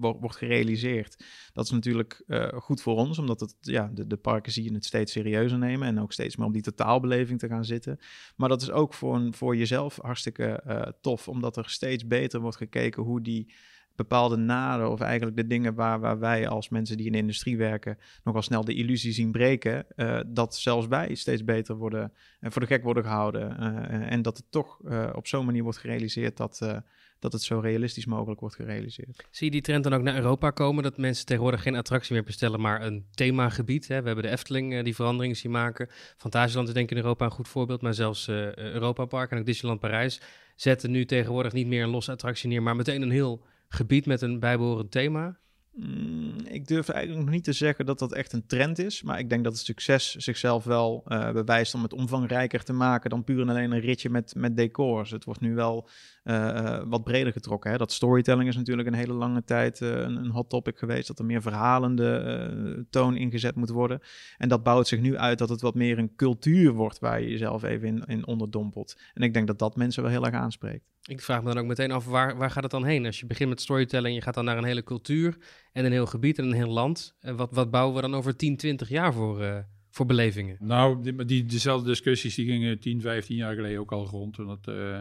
[0.00, 1.24] wordt, gerealiseerd.
[1.52, 4.84] Dat is natuurlijk goed voor ons, omdat het, ja, de, de parken zie je het
[4.84, 7.98] steeds serieuzer nemen en ook steeds meer om die totaalbeleving te gaan zitten.
[8.36, 10.62] Maar dat is ook voor, voor jezelf hartstikke
[11.00, 13.52] tof, omdat er steeds beter wordt gekeken hoe die
[14.00, 17.56] bepaalde naden of eigenlijk de dingen waar, waar wij als mensen die in de industrie
[17.56, 22.10] werken nogal snel de illusie zien breken, uh, dat zelfs wij steeds beter worden en
[22.40, 24.78] uh, voor de gek worden gehouden uh, en dat het toch
[25.14, 26.82] op zo'n manier wordt gerealiseerd dat,
[27.18, 29.26] dat het zo realistisch mogelijk wordt gerealiseerd.
[29.30, 32.24] Zie je die trend dan ook naar Europa komen, dat mensen tegenwoordig geen attractie meer
[32.24, 33.88] bestellen, maar een themagebied?
[33.88, 34.00] Hè?
[34.00, 35.88] We hebben de Efteling die veranderingen zien maken.
[36.16, 39.46] Fantasieland is denk ik in Europa een goed voorbeeld, maar zelfs Europa Park en ook
[39.46, 40.20] Disneyland Parijs
[40.54, 43.42] zetten nu tegenwoordig niet meer een losse attractie neer, maar meteen een heel
[43.74, 45.38] gebied met een bijbehorend thema?
[45.72, 49.02] Mm, ik durf eigenlijk nog niet te zeggen dat dat echt een trend is.
[49.02, 53.10] Maar ik denk dat het succes zichzelf wel uh, bewijst om het omvangrijker te maken
[53.10, 55.10] dan puur en alleen een ritje met, met decors.
[55.10, 55.88] Het wordt nu wel
[56.24, 57.70] uh, wat breder getrokken.
[57.70, 57.76] Hè?
[57.76, 61.06] Dat storytelling is natuurlijk een hele lange tijd een, een, hot topic geweest.
[61.06, 64.00] Dat er meer verhalende toon ingezet moet worden.
[64.38, 67.28] En dat bouwt zich nu uit dat het wat meer een cultuur wordt waar je
[67.28, 68.98] jezelf even in, in onderdompelt.
[69.14, 70.90] En ik denk dat dat mensen wel heel erg aanspreekt.
[71.10, 73.06] Ik vraag me dan ook meteen af, waar, waar gaat het dan heen?
[73.06, 75.36] Als je begint met storytelling, je gaat dan naar een hele cultuur
[75.72, 77.16] en een heel gebied en een heel land.
[77.20, 79.58] En wat, wat bouwen we dan over 10, 20 jaar voor, uh,
[79.90, 80.56] voor belevingen?
[80.60, 84.38] Nou, die, die, dezelfde discussies die gingen 10, 15 jaar geleden ook al rond.
[84.38, 84.98] En dat, uh,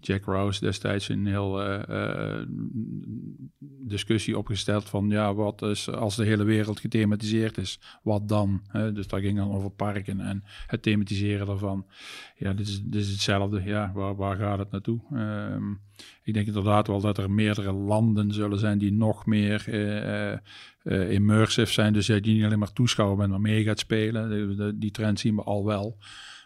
[0.00, 2.42] Jack Rouse destijds een heel uh,
[3.88, 8.62] discussie opgesteld van ja, wat is als de hele wereld gethematiseerd is, wat dan?
[8.72, 11.86] dus dat ging dan over parken en het thematiseren daarvan.
[12.36, 13.62] Ja, dit is, dit is hetzelfde.
[13.64, 15.00] Ja, waar, waar gaat het naartoe?
[15.12, 15.70] Ehm,
[16.22, 19.64] ik denk inderdaad wel dat er meerdere landen zullen zijn die nog meer
[20.82, 21.92] uh, immersive zijn.
[21.92, 24.78] Dus die niet alleen maar toeschouwer bent, maar mee gaat spelen.
[24.78, 25.98] die trend zien we al wel.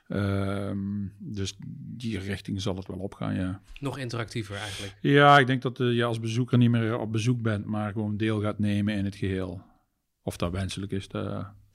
[0.08, 1.56] Ehm, dus
[1.96, 3.62] die richting zal het wel opgaan, ja.
[3.80, 4.96] Nog interactiever eigenlijk.
[5.00, 8.16] Ja, ik denk dat uh, je als bezoeker niet meer op bezoek bent, maar gewoon
[8.16, 9.62] deel gaat nemen in het geheel.
[10.22, 11.08] Of dat wenselijk is,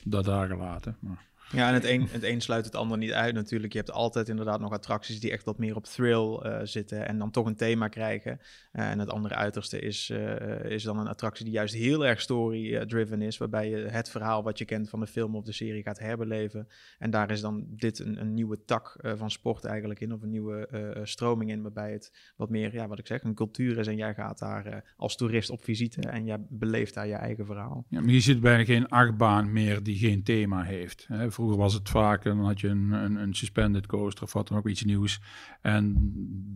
[0.03, 0.97] dat daar gelaten.
[0.99, 1.25] Maar.
[1.51, 3.73] Ja, en het een, het sluit het ander niet uit natuurlijk.
[3.73, 7.17] Je hebt altijd inderdaad nog attracties die echt wat meer op thrill uh, zitten en
[7.17, 8.39] dan toch een thema krijgen.
[8.73, 12.21] Uh, en het andere uiterste is, uh, is dan een attractie die juist heel erg
[12.21, 15.83] story-driven is, waarbij je het verhaal wat je kent van de film of de serie
[15.83, 16.67] gaat herbeleven.
[16.97, 20.29] En daar is dan dit een, een nieuwe tak van sport eigenlijk in, of een
[20.29, 23.95] nieuwe stroming in, waarbij het wat meer, ja, wat ik zeg, een cultuur is en
[23.95, 27.85] jij gaat daar als toerist op visite en jij beleeft daar je eigen verhaal.
[27.89, 31.05] Ja, maar je ziet bijna geen achtbaan meer die geen thema heeft.
[31.07, 31.31] Hè?
[31.37, 34.57] Vroeger was het vaak, dan had je een, een, een, suspended coaster of wat dan
[34.57, 35.21] ook iets nieuws.
[35.61, 36.11] En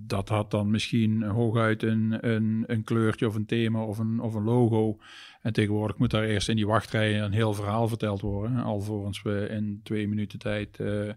[0.08, 4.34] dat had dan misschien hooguit een, een, een kleurtje of een thema of een, of
[4.34, 4.98] een logo.
[5.42, 8.64] En tegenwoordig moet daar eerst in die wachtrij een heel verhaal verteld worden.
[8.64, 11.14] Alvorens we in twee minuten tijd uh, uh,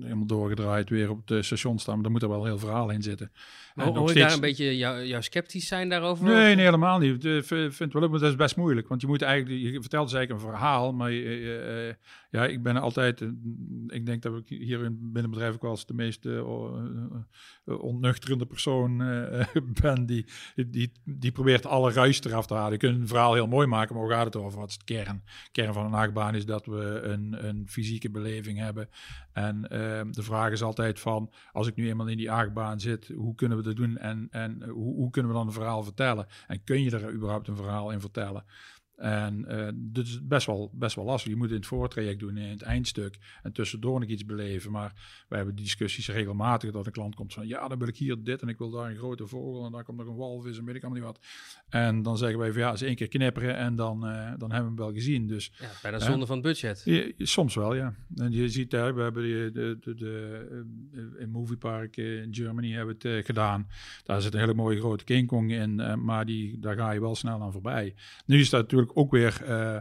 [0.00, 1.94] helemaal doorgedraaid weer op het station staan.
[1.94, 3.32] Maar daar moet er wel heel verhaal in zitten.
[3.74, 4.26] Maar hoor steeds...
[4.26, 6.24] daar een beetje jou, jou sceptisch zijn daarover?
[6.24, 7.24] Nee, nee helemaal niet.
[7.24, 8.88] Ik vind wel, dat is best moeilijk.
[8.88, 11.92] Want je moet eigenlijk, je vertelt dus eigenlijk een verhaal, maar uh,
[12.32, 13.20] ja, ik ben altijd,
[13.86, 16.26] ik denk dat ik hier in binnen bedrijf ook wel eens de meest
[17.64, 18.96] onnuchterende persoon
[19.82, 22.72] ben die, die, die probeert alle ruis eraf te halen.
[22.72, 24.58] Je kunt een verhaal heel mooi maken, maar hoe gaat het over?
[24.58, 25.24] Wat is het kern?
[25.52, 28.88] kern van een achtbaan is dat we een, een fysieke beleving hebben.
[29.32, 33.08] En ehm, de vraag is altijd van, als ik nu eenmaal in die achtbaan zit,
[33.08, 36.26] hoe kunnen we dat doen en, en hoe, hoe kunnen we dan een verhaal vertellen?
[36.46, 38.44] En kun je er überhaupt een verhaal in vertellen?
[38.96, 41.30] En uh, dit is best wel, best wel lastig.
[41.30, 43.18] Je moet in het voortraject doen, in het eindstuk.
[43.42, 44.70] En tussendoor nog iets beleven.
[44.70, 47.46] Maar wij hebben discussies regelmatig dat een klant komt van...
[47.46, 49.64] ja, dan wil ik hier dit en ik wil daar een grote vogel...
[49.64, 51.26] en dan komt nog een walvis en weet ik allemaal niet wat.
[51.68, 53.56] En dan zeggen wij van ja, eens één keer knipperen...
[53.56, 55.26] en dan, uh, dan hebben we hem wel gezien.
[55.26, 56.82] Dus, ja, bijna uh, zonde van het budget.
[56.84, 57.94] Je, soms wel, ja.
[58.16, 62.96] En je ziet daar, we hebben de, de, de, de in Moviepark in Germany hebben
[62.98, 63.66] het gedaan.
[64.04, 66.04] Daar zit een hele mooie grote King Kong in...
[66.04, 67.94] maar die, daar ga je wel snel aan voorbij.
[68.26, 69.78] Nu is dat natuurlijk ook weer uh,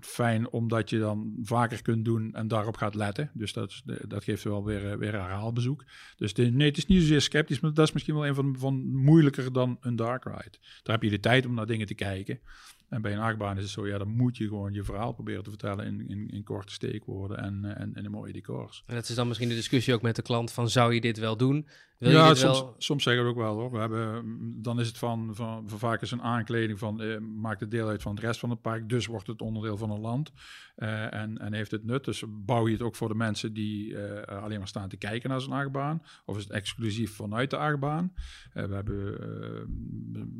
[0.00, 3.30] fijn, omdat je dan vaker kunt doen en daarop gaat letten.
[3.34, 5.84] Dus dat, dat geeft wel weer, eh, weer herhaalbezoek.
[6.16, 8.56] Dus de, nee, het is niet zozeer sceptisch, maar dat is misschien wel een van,
[8.58, 10.58] van moeilijker dan een dark ride.
[10.82, 12.40] Daar heb je de tijd om naar dingen te kijken.
[12.88, 15.42] En bij een achtbaan is het zo, ja, dan moet je gewoon je verhaal proberen
[15.42, 18.82] te vertellen in, in, in korte steekwoorden en, eh, en, en mooie decors.
[18.86, 21.18] En dat is dan misschien de discussie ook met de klant van, zou je dit
[21.18, 21.68] wel doen?
[22.02, 22.74] Wil ja, soms, wel...
[22.78, 23.70] soms zeggen we ook wel hoor.
[23.70, 24.24] We hebben,
[24.62, 27.88] dan is het van, van, van vaak is een aankleding van, eh, maakt het deel
[27.88, 30.32] uit van het rest van het park, dus wordt het onderdeel van een land
[30.76, 32.04] uh, en, en heeft het nut.
[32.04, 35.30] Dus bouw je het ook voor de mensen die uh, alleen maar staan te kijken
[35.30, 38.12] naar zo'n achtbaan, of is het exclusief vanuit de achtbaan?
[38.52, 39.04] we, hebben,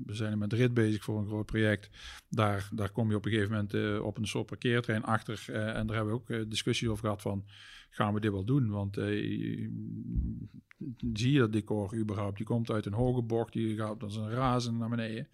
[0.07, 1.91] we zijn in Madrid bezig voor een groot project
[2.29, 5.45] daar, daar kom je op een gegeven moment op een soort parkeertrein achter.
[5.49, 7.45] En daar hebben we ook discussies over gehad van,
[7.95, 8.71] gaan we dit wel doen?
[8.71, 8.95] Want
[11.13, 12.39] zie je dat decor überhaupt?
[12.39, 15.29] Je komt uit een hoge bocht, je gaat als een razen naar beneden.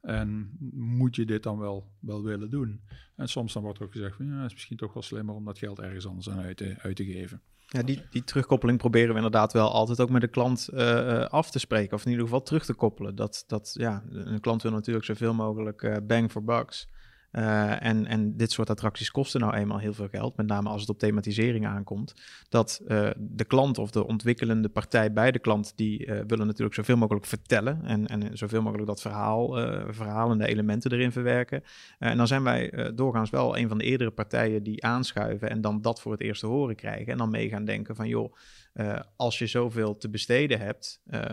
[0.00, 2.80] En moet je dit dan wel, wel willen doen?
[3.16, 5.34] En soms dan wordt er ook gezegd, van, ja, het is misschien toch wel slimmer
[5.34, 7.40] om dat geld ergens anders aan uit te, uit te geven.
[7.66, 11.50] Ja, die, die terugkoppeling proberen we inderdaad wel altijd ook met de klant uh, af
[11.50, 11.96] te spreken.
[11.96, 13.14] Of in ieder geval terug te koppelen.
[13.14, 16.88] Dat, dat ja, een klant wil natuurlijk zoveel mogelijk bang for bucks.
[17.32, 20.80] Uh, en, en dit soort attracties kosten nou eenmaal heel veel geld, met name als
[20.80, 22.14] het op thematisering aankomt.
[22.48, 26.74] Dat uh, de klant of de ontwikkelende partij bij de klant, die uh, willen natuurlijk
[26.74, 29.50] zoveel mogelijk vertellen en, en zoveel mogelijk dat verhaal,
[29.92, 31.62] verhalende elementen erin verwerken.
[31.98, 35.82] en dan zijn wij doorgaans wel een van de eerdere partijen die aanschuiven en dan
[35.82, 37.12] dat voor het eerst te horen krijgen.
[37.12, 38.34] En dan mee gaan denken van joh,
[38.74, 41.24] uh, als je zoveel te besteden hebt, uh,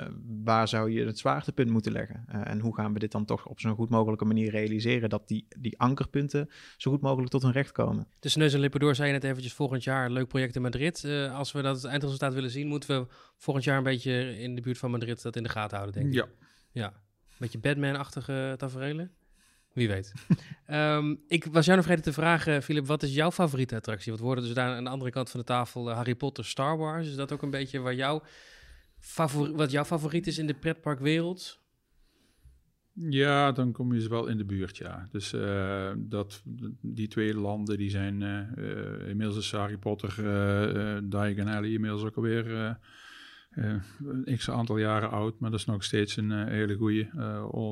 [0.44, 2.26] waar zou je het zwaartepunt moeten leggen?
[2.30, 5.28] Uh, en hoe gaan we dit dan toch op zo'n goed mogelijke manier realiseren dat
[5.28, 8.08] die, die ankerpunten zo goed mogelijk tot hun recht komen?
[8.20, 11.06] Dus neus en lippen door, zei je net eventjes volgend jaar leuk project in Madrid.
[11.34, 14.62] als we dat het eindresultaat willen zien, moeten we volgend jaar een beetje in de
[14.62, 16.20] buurt van Madrid dat in de gaten houden, denk ik.
[16.20, 16.28] Ja.
[16.72, 16.94] Ja,
[17.38, 19.12] beetje Batman-achtige tafereelen.
[19.74, 20.14] Wie weet.
[20.70, 24.12] um, ik was jou nog vergeten te vragen, Philip, wat is jouw favoriete attractie?
[24.12, 26.78] Wat worden dus daar aan de andere kant van de tafel uh, Harry Potter, Star
[26.78, 27.08] Wars?
[27.08, 28.24] Is dat ook een beetje waar jouw
[29.54, 31.60] wat jouw favoriet is in de pretparkwereld?
[32.94, 35.08] Ja, dan kom je ze wel in de buurt, ja.
[35.12, 36.42] Dus uh, dat,
[36.82, 42.16] die twee landen, die zijn uh, inmiddels is Harry Potter, uh, Diagon Alley inmiddels ook
[42.16, 42.78] alweer
[43.56, 47.10] een x aantal jaren oud, maar dat is nog steeds een hele goede.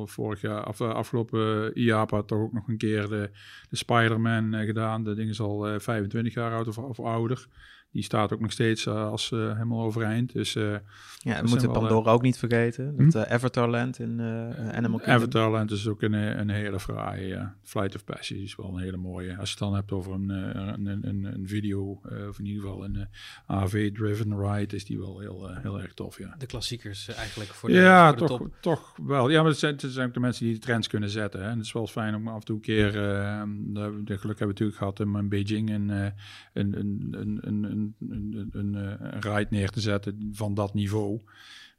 [0.06, 3.30] vorig jaar, af, afgelopen IAPA toch ook nog een keer de,
[3.70, 5.04] de Spider-Man gedaan.
[5.04, 7.48] Dat ding is al 25 jaar oud of ouder
[7.92, 10.34] die staat ook nog steeds uh, als uh, helemaal overeind.
[10.34, 10.76] Dus, uh,
[11.18, 12.94] ja, we moeten Pandora ook niet vergeten.
[12.98, 13.10] Hm?
[13.10, 15.04] Dat Avatarland in Animal Kingdom.
[15.04, 17.50] Avatarland is ook een, een hele fraaie.
[17.64, 19.38] Flight of Passage is wel een hele mooie.
[19.38, 22.84] Als je het dan hebt over een, een, een, een video, of in ieder geval
[22.84, 23.08] een
[23.46, 26.36] AV-driven ride, is die wel heel, heel erg tof, ja.
[26.38, 28.54] De klassiekers eigenlijk voor de, Ja, voor de toch, top.
[28.62, 29.30] toch wel.
[29.30, 31.40] Ja, maar het zijn, het zijn ook de mensen die de trends kunnen zetten.
[31.42, 31.50] Hè.
[31.50, 34.40] En het is wel fijn om af en toe een keer, de, de geluk hebben
[34.40, 36.14] we natuurlijk gehad in Beijing, een, een,
[36.54, 41.22] een, een, een een, een, een, ride neer te zetten van dat niveau.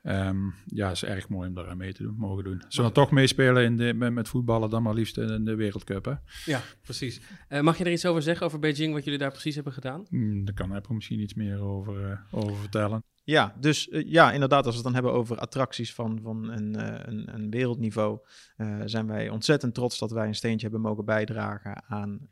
[0.03, 2.63] Um, ja, is erg mooi om daar aan mee te doen, mogen doen.
[2.69, 6.05] Zullen we toch meespelen in de, met, met, voetballen, dan maar liefst in de Wereldcup,
[6.05, 6.13] hè?
[6.45, 7.21] Ja, precies.
[7.49, 10.07] Uh, mag je er iets over zeggen, over Beijing, wat jullie daar precies hebben gedaan?
[10.11, 13.05] Mm, daar kan Apple misschien iets meer over, uh, over vertellen.
[13.29, 16.75] Ja, dus uh, ja, inderdaad, als we het dan hebben over attracties van, van een,
[16.77, 18.19] uh, een, een, wereldniveau,
[18.57, 22.29] uh, zijn wij ontzettend trots dat wij een steentje hebben mogen bijdragen aan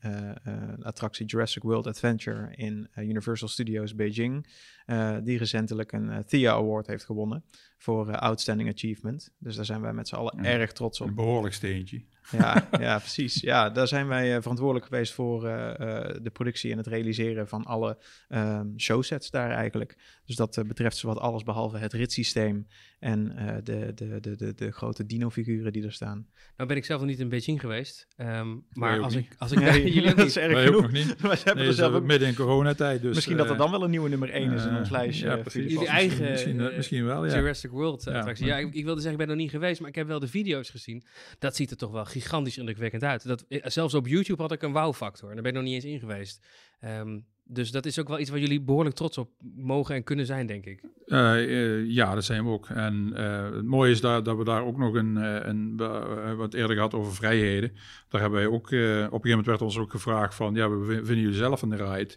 [0.82, 4.46] attractie Jurassic World Adventure in Universal Studios Beijing,
[5.22, 7.44] die recentelijk een THEA Award heeft gewonnen
[7.78, 9.32] voor Outstanding Achievement.
[9.38, 11.08] Dus daar zijn wij met z'n allen ja, erg trots op.
[11.08, 12.04] Een behoorlijk steentje.
[12.30, 13.40] Ja, ja, precies.
[13.40, 17.98] Ja, daar zijn wij verantwoordelijk geweest voor de productie en het realiseren van alle
[18.28, 19.96] um, showsets daar eigenlijk.
[20.24, 22.66] Dus dat betreft zowat alles behalve het ritssysteem
[22.98, 26.26] en uh, de, de, de, de, de grote dino-figuren die er staan.
[26.56, 29.58] Nou ben ik zelf nog niet in Beijing geweest, um, maar als ik, als ik
[29.70, 30.74] nee, jullie dat is erg genoeg.
[30.76, 31.22] ook nog niet.
[31.22, 33.02] Maar ze hebben Nee, er zelf midden in coronatijd.
[33.02, 34.90] Dus, misschien dat er eh, dan wel een nieuwe nummer 1 is in eh, ons
[34.90, 35.26] lijstje.
[35.26, 35.60] ja, eh, precies.
[35.62, 37.34] Jullie Misschien- eigen misschien, eh, misschien wel, ja.
[37.36, 38.46] Jurassic World Ja, attractie.
[38.46, 40.18] Ja, ik, ik wilde zeggen, ik ben er nog niet geweest, maar ik heb wel
[40.20, 41.04] de video's gezien.
[41.38, 43.26] Dat ziet er toch wel gigantisch indrukwekkend uit.
[43.26, 45.74] Dat, eh, zelfs op YouTube had ik een wow-factor en daar ben ik nog niet
[45.74, 46.46] eens in geweest.
[46.80, 50.26] Ehm, dus dat is ook wel iets waar jullie behoorlijk trots op mogen en kunnen
[50.26, 50.80] zijn, denk ik.
[51.06, 52.68] Eh, eh, ja, dat zijn we ook.
[52.68, 55.16] En eh, het mooie is daar, dat we daar ook nog een,
[55.48, 55.76] een
[56.36, 57.72] wat eerder gehad over vrijheden.
[58.08, 60.84] Daar hebben wij ook, op een gegeven moment werd ons ook gevraagd van, ja, we
[60.84, 62.14] vin- vinden jullie zelf de ride?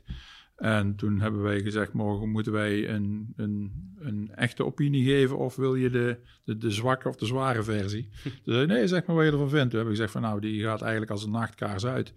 [0.60, 5.56] En toen hebben wij gezegd, mogen, moeten wij een, een, een echte opinie geven of
[5.56, 8.10] wil je de, de, de zwakke of de zware versie?
[8.44, 9.70] Toen zei nee, zeg maar wat je ervan vindt.
[9.70, 12.14] Toen hebben we gezegd van, nou, die gaat eigenlijk als een nachtkaars uit.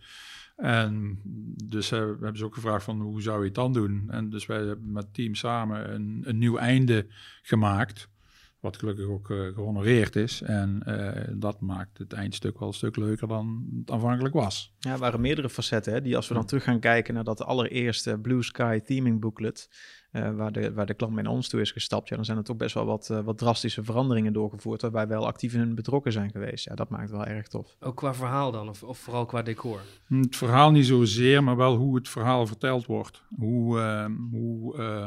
[0.56, 1.20] En
[1.64, 4.04] dus we hebben ze ook gevraagd van hoe zou je het dan doen?
[4.08, 7.06] En dus wij hebben met het team samen een, een nieuw einde
[7.42, 8.08] gemaakt.
[8.62, 10.42] Wat gelukkig ook eh, gehonoreerd is.
[10.42, 14.74] En eh, dat maakt het eindstuk wel een stuk leuker dan het aanvankelijk was.
[14.78, 15.92] Ja, er waren meerdere facetten.
[15.92, 19.68] Hè, die als we dan terug gaan kijken naar dat allereerste Blue Sky theming booklet.
[20.10, 22.08] eh, waar, de, waar de klant mee naar ons toe is gestapt.
[22.08, 24.82] Ja, dan zijn er toch best wel wat, wat drastische veranderingen doorgevoerd.
[24.82, 26.64] Waarbij wij wel actief in betrokken zijn geweest.
[26.64, 27.76] Ja, dat maakt het wel erg tof.
[27.80, 29.80] Ook qua verhaal dan, of, of vooral qua decor.
[30.08, 33.22] Het verhaal niet zozeer, maar wel hoe het verhaal verteld wordt.
[33.36, 35.06] Hoe, eh, hoe eh,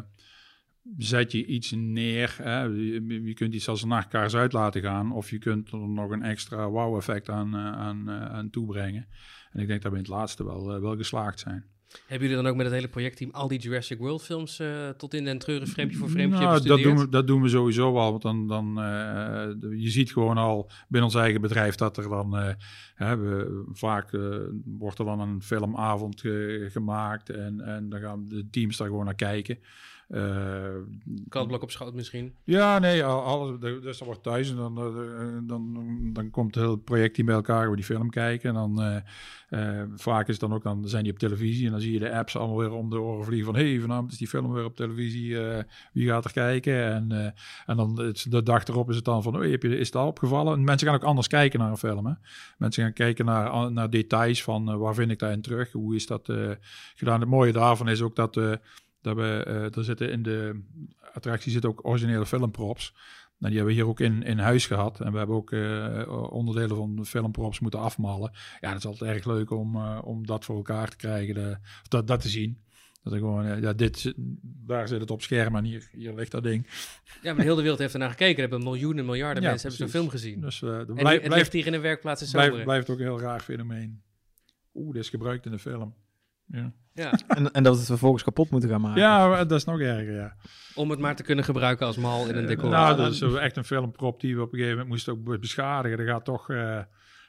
[0.98, 2.36] zet je iets neer?
[2.42, 2.62] Hè?
[2.62, 6.12] Je, je kunt iets als een nachtkaars uit laten gaan, of je kunt er nog
[6.12, 9.08] een extra wow-effect aan, eh, aan, eh, aan toebrengen.
[9.52, 11.66] En ik denk dat we in het laatste wel, eh, wel geslaagd zijn.
[12.08, 14.62] Hebben jullie dan ook met het hele projectteam al die Jurassic World films
[14.98, 17.98] tot in den treuren frame voor frame Nou, dat, doen we, dat doen we sowieso
[17.98, 18.12] al.
[18.12, 18.74] Want dan, dan,
[19.80, 22.56] je ziet gewoon al binnen ons eigen bedrijf dat er dan
[22.96, 24.18] hè, we, vaak
[24.66, 27.30] wordt er dan een filmavond ge- gemaakt.
[27.30, 29.58] En, en dan gaan de teams daar gewoon naar kijken.
[30.08, 30.76] Eh,
[31.30, 32.34] Kantblok op schoot misschien.
[32.44, 36.64] ja, nee, al- alles, dus dat wordt thuis en dan, eh, dan, dan komt het
[36.64, 38.50] hele projectteam bij elkaar over die film kijken.
[38.50, 38.82] En dan
[39.50, 42.00] eh, vaak is het dan ook, dan zijn die op televisie en dan zie je
[42.00, 44.54] de apps allemaal weer om de oren vliegen van hé, hey, vanavond is die film
[44.54, 45.38] weer op televisie,
[45.94, 46.84] wie gaat er kijken?
[46.84, 47.34] En,
[47.66, 49.96] en dan het, de dag erop is het dan van, oh, heb je, is het
[49.96, 50.54] al opgevallen?
[50.54, 52.06] En mensen gaan ook anders kijken naar een film.
[52.06, 52.14] Hè?
[52.58, 55.72] Mensen gaan kijken naar, naar details van waar vind ik daarin terug?
[55.72, 56.34] Hoe is dat
[56.96, 57.20] gedaan?
[57.20, 58.40] Het mooie daarvan is ook dat...
[59.06, 60.62] eh, eh, er zitten in de
[61.14, 62.94] attractie zitten ook originele filmprops.
[63.38, 65.00] Nou, die hebben we hier ook in, in huis gehad.
[65.00, 68.32] En we hebben ook eh, onderdelen van de filmprops moeten afmallen.
[68.60, 71.34] Ja, dat is altijd erg leuk om, eh, om dat voor elkaar te krijgen.
[71.34, 72.64] De, of dat, dat te zien.
[73.04, 76.44] Dat ik gewoon, ja, dit, daar zit het op scherm en hier, hier ligt dat
[76.44, 76.68] ding.
[77.22, 78.36] Ja, maar de hele wereld heeft ernaar gekeken.
[78.36, 80.42] Er hebben miljoenen, miljarden Ja, mensen hebben zo'n film gezien.
[80.42, 83.20] Dus en blijft, het blijft, ligt hier in de werkplaats in blijft ook een heel
[83.20, 84.02] raar fenomeen.
[84.74, 85.96] Oeh, dit is gebruikt in de film.
[86.46, 89.02] Ja, Ja, En, en dat we het vervolgens kapot moeten gaan maken.
[89.02, 90.36] ja dat is nog erger, ja.
[90.76, 92.70] om het maar te kunnen gebruiken als mal in een decor.
[92.70, 95.40] Nou, dat is echt een filmprop die we op een gegeven moment moesten ook be-
[95.40, 95.98] beschadigen.
[95.98, 96.80] Dat gaat toch, eh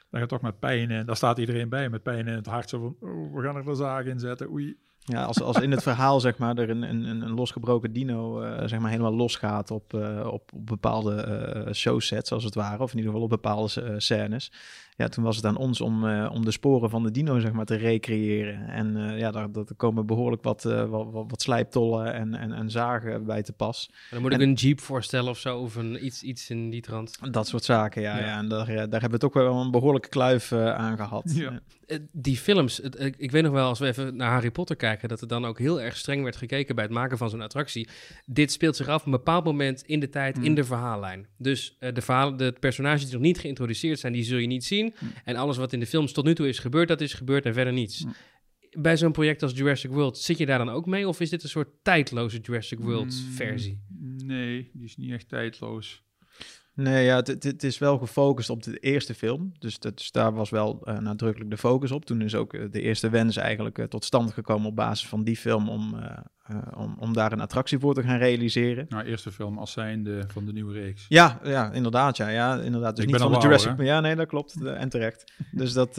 [0.09, 1.05] dat gaat toch met pijn in.
[1.05, 2.69] Daar staat iedereen bij met pijn in het hart.
[2.69, 4.49] Zo van, oh, we gaan er een zaag in zetten.
[4.51, 4.77] Oei.
[4.99, 8.67] Ja, als, als in het verhaal zeg maar er een, een, een losgebroken dino eh,
[8.67, 12.91] zeg maar helemaal losgaat op, eh, op, op bepaalde eh, showsets als het ware, of
[12.91, 14.51] in ieder geval op bepaalde eh, scènes.
[14.97, 17.51] Ja, toen was het aan ons om, eh, om de sporen van de dino zeg
[17.51, 18.67] maar, te recreëren.
[18.67, 22.51] En eh, ja, daar, daar komen behoorlijk wat, uh, wat, wat, wat, slijptollen en, en,
[22.51, 23.89] en zagen bij te pas.
[24.11, 27.33] Dan moet ik een jeep voorstellen of zo, of een, iets, iets in die trant.
[27.33, 28.17] Dat soort zaken, ja.
[28.17, 28.37] ja.
[28.37, 31.31] En daar, daar hebben we toch wel een behoorlijke kluif aan gehad.
[31.35, 31.59] Ja.
[32.11, 32.79] Die films,
[33.17, 35.59] ik weet nog wel, als we even naar Harry Potter kijken, dat er dan ook
[35.59, 37.87] heel erg streng werd gekeken bij het maken van zo'n attractie.
[38.25, 40.55] Dit speelt zich af op een bepaald moment in de tijd, in mm.
[40.55, 41.27] de verhaallijn.
[41.37, 44.93] Dus de, verhalen, de personages die nog niet geïntroduceerd zijn, die zul je niet zien.
[44.97, 45.05] Hm.
[45.23, 47.53] En alles wat in de films tot nu toe is gebeurd, dat is gebeurd en
[47.53, 47.99] verder niets.
[47.99, 48.81] Hm.
[48.81, 51.07] Bij zo'n project als Jurassic World, zit je daar dan ook mee?
[51.07, 53.81] Of is dit een soort tijdloze Jurassic World versie?
[54.23, 56.05] Nee, die is niet echt tijdloos.
[56.77, 59.51] Nee, ja, het is wel gefocust op de eerste film.
[59.59, 62.05] Dus, dat, dus daar was wel uh, nadrukkelijk de focus op.
[62.05, 65.23] Toen is ook uh, de eerste wens eigenlijk uh, tot stand gekomen op basis van
[65.23, 65.95] die film om,
[66.75, 68.85] om, om daar een attractie voor te gaan realiseren.
[68.89, 71.05] Nou, eerste film als zijnde van de nieuwe reeks.
[71.07, 72.17] Ja, ja inderdaad.
[72.17, 72.95] Ja, ja, inderdaad.
[72.95, 73.87] Dus Ik niet van de Jurassic Park.
[73.87, 74.61] Ja, nee, dat klopt.
[74.61, 75.33] en terecht.
[75.51, 75.95] dus dat,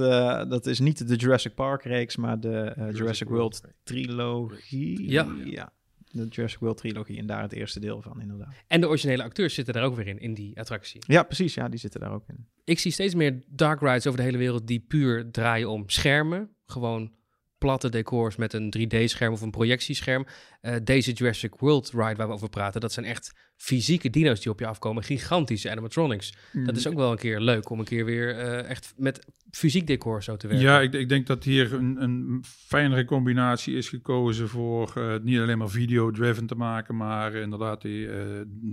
[0.49, 5.11] dat is niet de Jurassic Park reeks, maar de Jurassic, Jurassic World trilogie.
[5.11, 5.26] Ja.
[5.45, 5.72] ja
[6.11, 8.55] de Jurassic World trilogie en daar het eerste deel van, inderdaad.
[8.67, 11.03] En de originele acteurs zitten daar ook weer in, in die attractie.
[11.07, 11.55] Ja, precies.
[11.55, 12.47] Ja, die zitten daar ook in.
[12.65, 16.51] Ik zie steeds meer dark rides over de hele wereld die puur draaien om schermen.
[16.67, 17.13] Gewoon
[17.59, 20.27] platte decors met een 3D-scherm of een projectiescherm.
[20.63, 24.53] Uh, deze Jurassic World ride waar we over praten, dat zijn echt fysieke dino's die
[24.53, 25.03] op je afkomen.
[25.03, 26.33] Gigantische animatronics.
[26.53, 26.91] Dat is mm.
[26.91, 30.37] ook wel een keer leuk om een keer weer uh, echt met fysiek decor zo
[30.37, 30.67] te werken.
[30.67, 35.39] Ja, ik, ik denk dat hier een, een fijnere combinatie is gekozen voor uh, niet
[35.39, 38.09] alleen maar video-driven te maken, maar inderdaad die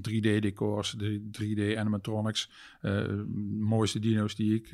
[0.10, 2.50] 3D-decors, de 3D-animatronics.
[3.60, 4.74] mooiste dino's die ik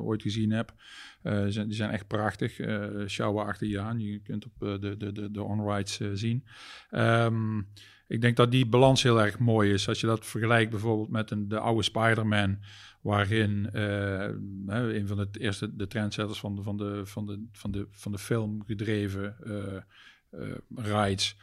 [0.00, 0.74] ooit gezien heb.
[1.22, 2.58] zijn, die zijn echt prachtig.
[2.58, 4.00] Uh, sjouwen achter je aan.
[4.00, 6.44] Je kunt op de, de, de, de on-rides zien.
[6.90, 7.66] Um,
[8.08, 9.88] ik denk dat die balans heel erg mooi is.
[9.88, 12.58] Als je dat vergelijkt bijvoorbeeld met een, de oude Spider-Man,
[13.00, 14.28] waarin uh,
[14.66, 18.12] een van de eerste de trendsetters van de, van de, van de, van de, van
[18.12, 21.36] de film gedreven uh, rides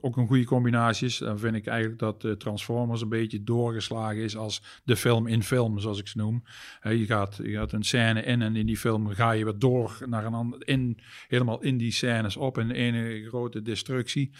[0.00, 1.18] ook een goede combinatie is.
[1.18, 5.42] Dan vind ik eigenlijk dat de Transformers een beetje doorgeslagen is als de film in
[5.42, 6.42] film, zoals ik ze noem.
[6.82, 9.98] je, gaat, je gaat een scène in en in die film ga je weer door
[10.06, 14.30] naar een ander, in, helemaal in die scènes op in een grote destructie.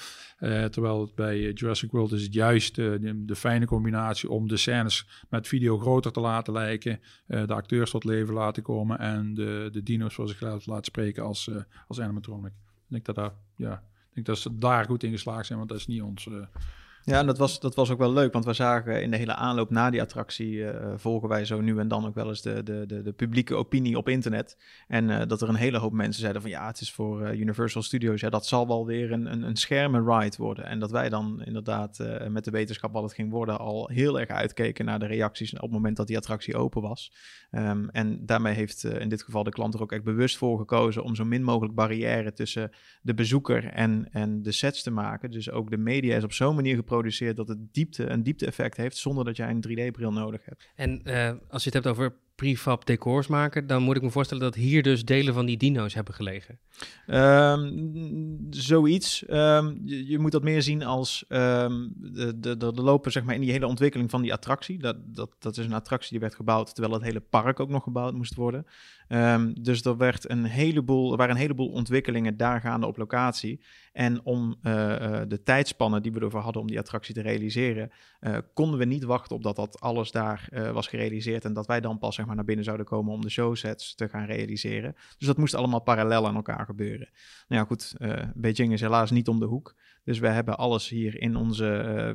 [0.41, 5.25] Uh, terwijl het bij Jurassic World is het juist de, fijne combinatie om de scènes
[5.29, 9.83] met video groter te laten lijken, de acteurs tot leven laten komen en de, de
[9.83, 11.51] dino's voor zich laten spreken als,
[11.89, 12.53] als animatronic.
[12.53, 13.83] Ik denk dat daar, ja,
[14.13, 16.29] ik denk dat ze daar goed in geslaagd zijn, want dat is niet ons.
[17.05, 19.35] Ja, en dat was, dat was ook wel leuk, want we zagen in de hele
[19.35, 22.63] aanloop na die attractie, uh, volgen wij zo nu en dan ook wel eens de,
[22.63, 24.57] de, de, de publieke opinie op internet.
[24.89, 27.41] En uh, dat er een hele hoop mensen zeiden van ja, het is voor uh,
[27.41, 30.65] Universal Studios, ja, dat zal wel weer een, een, een schermen ride worden.
[30.65, 31.99] En dat wij dan inderdaad
[32.29, 35.61] met de wetenschap wat het ging worden al heel erg uitkeken naar de reacties op
[35.61, 37.13] het moment dat die attractie open was.
[37.51, 41.03] Um, en daarmee heeft in dit geval de klant er ook echt bewust voor gekozen
[41.03, 42.71] om zo min mogelijk barrière tussen
[43.03, 45.31] de bezoeker en, en de sets te maken.
[45.31, 48.77] Dus ook de media is op zo'n manier geprobeerd geproduceerd dat het diepte, een diepte-effect
[48.77, 50.69] heeft zonder dat jij een 3D-bril nodig hebt.
[50.75, 54.43] En uh, als je het hebt over prefab decors maken, dan moet ik me voorstellen
[54.43, 56.59] dat hier dus delen van die dino's hebben gelegen.
[57.07, 59.25] Um, zoiets.
[59.31, 63.35] Um, je, je, moet dat meer zien als um, de, de, de, lopen zeg maar
[63.35, 64.79] in die hele ontwikkeling van die attractie.
[64.79, 67.83] Dat, dat, dat is een attractie die werd gebouwd terwijl het hele park ook nog
[67.83, 68.67] gebouwd moest worden.
[69.61, 73.61] Dus er werd een heleboel, waren een heleboel ontwikkelingen daar gaande op locatie.
[73.93, 77.91] En om uh, uh, de tijdspannen die we ervoor hadden om die attractie te realiseren,
[78.21, 81.81] uh, konden we niet wachten op dat dat alles daar was gerealiseerd en dat wij
[81.81, 84.95] dan pas zeg maar, naar binnen zouden komen om de showsets te gaan realiseren.
[85.19, 87.09] Dus dat moest allemaal parallel aan elkaar gebeuren.
[87.49, 87.95] Nou ja, goed,
[88.35, 89.75] Beijing is helaas niet om de hoek.
[90.05, 91.67] Dus we hebben alles hier in onze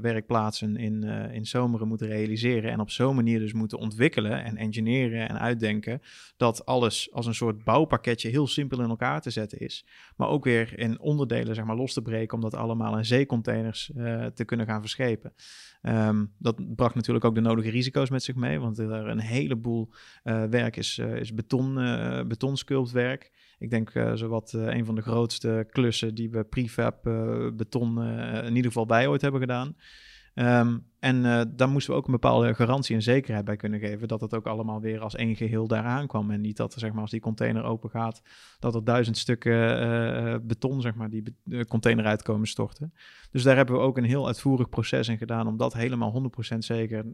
[0.02, 5.30] werkplaatsen in, in Zomeren moeten realiseren en op zo'n manier dus moeten ontwikkelen en engineeren
[5.30, 6.02] en uitdenken
[6.38, 9.86] dat alles als een soort bouwpakketje heel simpel in elkaar te zetten is.
[10.16, 13.92] Maar ook weer in onderdelen zeg maar, los te breken om dat allemaal in zeecontainers
[13.96, 15.34] uh, te kunnen gaan verschepen.
[15.82, 19.90] Um, dat bracht natuurlijk ook de nodige risico's met zich mee, want er een heleboel
[20.24, 21.76] werk is, is beton,
[22.28, 23.32] betonsculptwerk.
[23.60, 27.04] Ik denk zowat een van de grootste klussen die we prefab
[27.54, 28.04] beton
[28.44, 29.76] in ieder geval bij ooit hebben gedaan.
[30.40, 34.08] Um, en uh, daar moesten we ook een bepaalde garantie en zekerheid bij kunnen geven.
[34.08, 36.32] Dat het ook allemaal weer als één geheel daaraan kwam.
[36.32, 38.22] En niet dat zeg maar, als die container open gaat,
[38.60, 41.24] dat er duizend stukken uh, beton zeg maar, die
[41.68, 42.94] container uitkomen storten.
[43.32, 46.58] Dus daar hebben we ook een heel uitvoerig proces in gedaan om dat helemaal 100%
[46.58, 47.06] zeker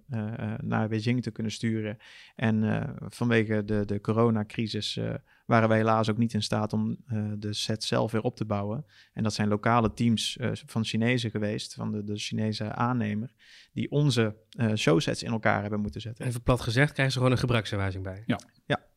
[0.61, 1.97] naar Beijing te kunnen sturen.
[2.35, 4.99] En vanwege de, de coronacrisis
[5.45, 6.97] waren wij helaas ook niet in staat om
[7.37, 8.85] de set zelf weer op te bouwen.
[9.13, 13.33] En dat zijn lokale teams van Chinezen geweest, van de, de Chinese aannemer
[13.71, 16.25] die onze uh, showsets in elkaar hebben moeten zetten.
[16.25, 18.23] Even plat gezegd, krijgen ze gewoon een gebruiksaanwijzing bij.
[18.25, 18.39] Ja.
[18.65, 18.91] ja.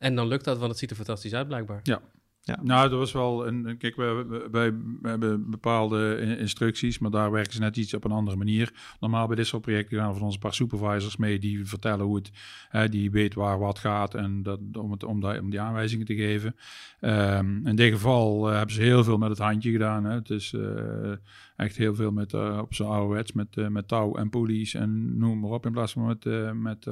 [0.00, 1.80] En dan lukt dat, want het ziet er fantastisch uit blijkbaar.
[1.82, 2.00] Ja.
[2.42, 2.58] Ja.
[2.62, 3.76] Nou, dat was wel een.
[3.78, 8.04] Kijk, wij, wij, wij hebben bepaalde in- instructies, maar daar werken ze net iets op
[8.04, 8.72] een andere manier.
[9.00, 12.04] Normaal bij dit soort projecten gaan er van ons een paar supervisors mee die vertellen
[12.06, 12.30] hoe het,
[12.68, 16.06] hè, die weet waar wat gaat en dat, om, het, om, die, om die aanwijzingen
[16.06, 16.56] te geven.
[17.00, 20.04] Ehm, in dit geval eh, hebben ze heel veel met het handje gedaan.
[20.04, 20.14] Hè.
[20.14, 21.12] Het is eh,
[21.56, 25.40] echt heel veel met, eh, op zijn ouderwets met, met touw en pulleys en noem
[25.40, 26.24] maar op, in plaats van met,
[26.54, 26.86] met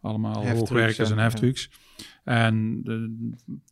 [0.00, 1.22] allemaal Heftrucks hoogwerkers en ja.
[2.24, 3.16] En de,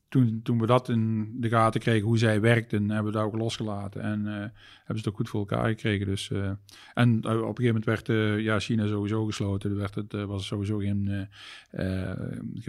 [0.09, 3.37] toen, toen we dat in de gaten kregen, hoe zij werkten, hebben we dat ook
[3.37, 4.01] losgelaten.
[4.03, 4.53] En eh, hebben
[4.87, 6.07] ze het ook goed voor elkaar gekregen.
[6.07, 6.51] Dus, eh,
[6.95, 9.71] en eh, op een gegeven moment werd eh, ja, China sowieso gesloten.
[9.71, 11.29] Er werd het, eh, was sowieso geen,
[11.71, 12.17] eh, eh,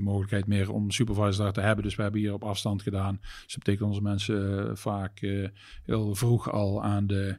[0.02, 1.84] mogelijkheid meer om supervisors daar te hebben.
[1.84, 3.18] Dus we hebben hier op afstand gedaan.
[3.22, 5.48] Dus dat betekent onze mensen eh, vaak eh,
[5.84, 7.38] heel vroeg al aan de,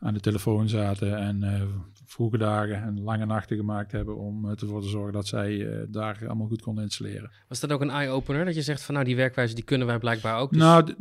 [0.00, 1.18] aan de telefoon zaten.
[1.18, 1.62] En eh,
[2.04, 5.86] vroege dagen en lange nachten gemaakt hebben om eh, ervoor te zorgen dat zij eh,
[5.88, 7.30] daar allemaal goed konden installeren.
[7.48, 8.44] Was dat ook een eye-opener?
[8.44, 10.50] Dat je zegt van nou, die werkwijze die kunnen wij blijkbaar ook.
[10.50, 10.94] Dus Nou,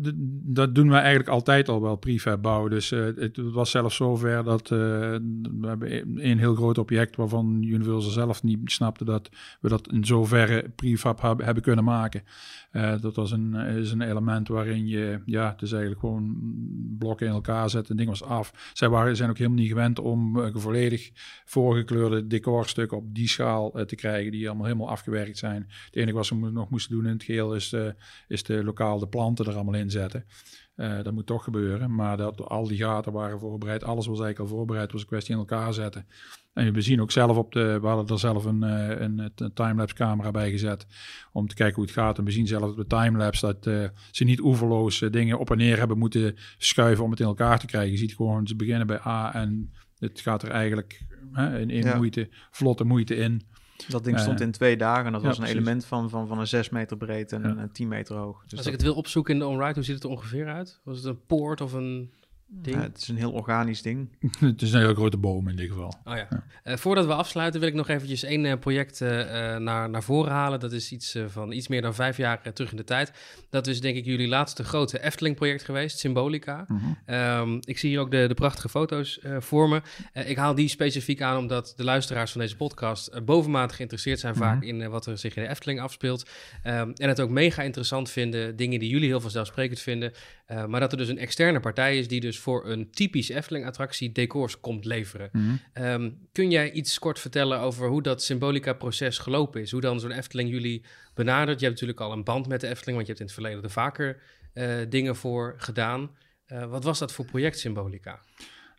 [0.43, 2.69] dat doen wij eigenlijk altijd al wel, prefab bouwen.
[2.71, 5.19] Dus het was zelfs zover dat we
[5.61, 9.29] hebben een heel groot object waarvan Universal zelf niet snapte dat
[9.61, 12.23] we dat in zoverre prefab heb- hebben kunnen maken.
[13.01, 16.37] Dat was een, is een element waarin je, ja, het is eigenlijk gewoon
[16.97, 18.71] blokken in elkaar zetten, ding was af.
[18.73, 21.09] Zij waren, zijn ook helemaal niet gewend om eh, volledig
[21.45, 25.65] voorgekleurde decorstukken op die schaal eh, te krijgen, die allemaal helemaal afgewerkt zijn.
[25.85, 27.87] Het enige wat mo- nog moesten doen in het geheel is, eh,
[28.27, 30.25] is de lokaal de planten er allemaal in zetten.
[30.75, 34.57] Dat moet toch gebeuren, maar dat, al die gaten waren voorbereid, alles was eigenlijk al
[34.57, 36.07] voorbereid, was een kwestie in elkaar zetten.
[36.59, 39.53] En we zien ook zelf op de, we hadden er zelf een, eh, een, een
[39.53, 40.85] timelapse camera bij gezet
[41.31, 42.17] om te kijken hoe het gaat.
[42.17, 45.51] En we zien zelf op de timelapse dat eh, ze niet oeverloos eh, dingen op
[45.51, 47.91] en neer hebben moeten schuiven om het in elkaar te krijgen.
[47.91, 51.01] Je ziet gewoon, ze beginnen bij A en het gaat er eigenlijk
[51.31, 51.95] hè, in, in Ja.
[51.95, 53.41] moeite, vlotte moeite in.
[53.87, 55.05] Dat ding Eh, stond in twee dagen.
[55.05, 55.59] en Dat ja, was een precies.
[55.61, 57.47] element van, van, van een 6 meter breed en Ja.
[57.49, 58.41] een, een 10 meter hoog.
[58.41, 60.47] Dus Als dat- ik het wil opzoeken in de onride, hoe ziet het er ongeveer
[60.47, 60.79] uit?
[60.83, 62.11] Was het een poort of een
[62.49, 62.75] ding?
[62.75, 64.09] ja, het is een heel organisch ding.
[64.39, 65.93] het is een hele grote boom in dit geval.
[66.03, 66.27] Oh ja.
[66.63, 69.09] Eh, voordat we afsluiten wil ik nog eventjes één eh, project eh,
[69.57, 70.59] naar, naar voren halen.
[70.59, 73.11] Dat is iets eh, van iets meer dan vijf jaar terug in de tijd.
[73.49, 76.65] Dat is denk ik jullie laatste grote Efteling-project geweest, Symbolica.
[77.05, 79.81] Ehm, ik zie hier ook de, de prachtige foto's eh, voor me.
[80.13, 84.35] Eh, ik haal die specifiek aan omdat de luisteraars van deze podcast bovenmatig geïnteresseerd zijn
[84.35, 86.29] vaak in wat er zich in de Efteling afspeelt.
[86.63, 90.13] Ehm, en het ook mega interessant vinden, dingen die jullie heel vanzelfsprekend vinden.
[90.45, 94.11] Eh, maar dat er dus een externe partij is die dus voor een typisch Efteling-attractie
[94.11, 95.31] decors komt leveren.
[95.73, 99.71] Ehm, kun jij iets kort vertellen over hoe dat symbolica-proces gelopen is?
[99.71, 100.83] Hoe dan zo'n Efteling jullie
[101.13, 101.59] benadert?
[101.59, 103.63] Je hebt natuurlijk al een band met de Efteling, want je hebt in het verleden
[103.63, 104.21] er vaker
[104.53, 106.11] eh, dingen voor gedaan.
[106.45, 108.19] Eh, wat was dat voor project Symbolica?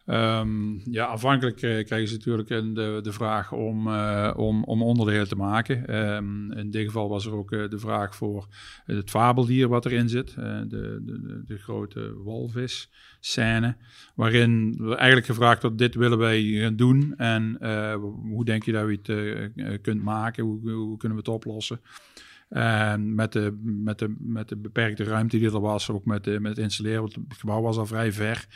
[0.06, 5.28] Ehm, ja, afhankelijk eh, krijgen ze natuurlijk de, de vraag om, eh, om, om onderdelen
[5.28, 5.86] te maken.
[5.86, 8.46] Ehm, in dit geval was er ook eh, de vraag voor
[8.84, 10.34] het fabeldier wat erin zit.
[10.34, 12.90] de, de, de, grote walvis
[13.20, 13.76] scène.
[14.14, 17.16] Waarin we eigenlijk gevraagd wordt, dit willen wij doen.
[17.16, 17.56] En
[18.22, 20.44] hoe denk je dat je het kunt maken?
[20.44, 21.80] Hoe, kunnen we het oplossen?
[22.48, 26.56] En met de, met, de, met de beperkte ruimte die er was, ook met, met
[26.56, 28.46] het installeren, want het gebouw was al vrij ver.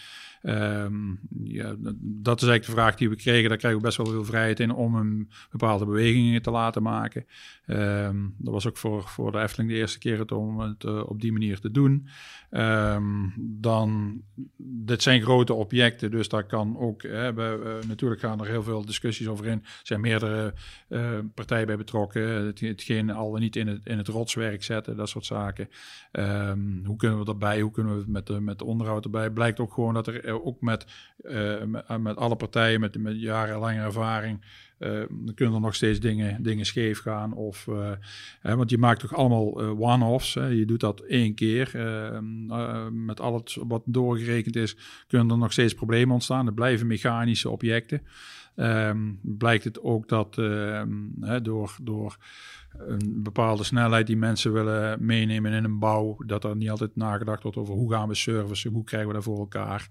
[0.44, 1.10] Ehm,
[1.42, 3.48] ja, dat- is eigenlijk de vraag die we kregen.
[3.48, 7.26] Daar krijgen we best wel veel vrijheid in om een bepaalde bewegingen te laten maken.
[7.66, 11.02] Ehm, dat was ook voor, voor de Efteling de eerste keer het om het eh,
[11.08, 12.08] op die manier te doen.
[12.50, 14.20] Ehm, dan,
[14.56, 18.84] dit zijn grote objecten, dus daar kan ook, hè, we, natuurlijk gaan er heel veel
[18.84, 19.58] discussies over in.
[19.62, 20.54] Er zijn meerdere
[20.88, 22.28] eh, partijen bij betrokken.
[22.28, 25.68] Het, hetgeen al niet in het, in het rotswerk zetten, dat soort zaken.
[26.84, 27.60] Hoe kunnen we erbij?
[27.60, 29.30] Hoe kunnen we met, de, met de onderhoud erbij?
[29.30, 30.86] Blijkt ook gewoon dat er ook met,
[31.22, 34.40] eh, met, met alle partijen met, met jarenlange ervaring.
[34.78, 34.90] eh,
[35.34, 37.32] kunnen er nog steeds dingen, dingen scheef gaan.
[37.34, 37.90] Of, eh,
[38.40, 40.32] hè, want je maakt toch allemaal eh, one-offs.
[40.32, 41.70] Je doet dat één keer.
[41.74, 44.76] eh, eh, met al het wat doorgerekend is,
[45.06, 46.46] kunnen er nog steeds problemen ontstaan.
[46.46, 48.02] Er blijven mechanische objecten.
[48.56, 50.90] Ehm, blijkt het ook dat ehm,
[51.42, 52.16] door, door
[52.78, 57.42] een bepaalde snelheid die mensen willen meenemen in een bouw, dat er niet altijd nagedacht
[57.42, 59.88] wordt over hoe gaan we servicen, hoe krijgen we dat voor elkaar.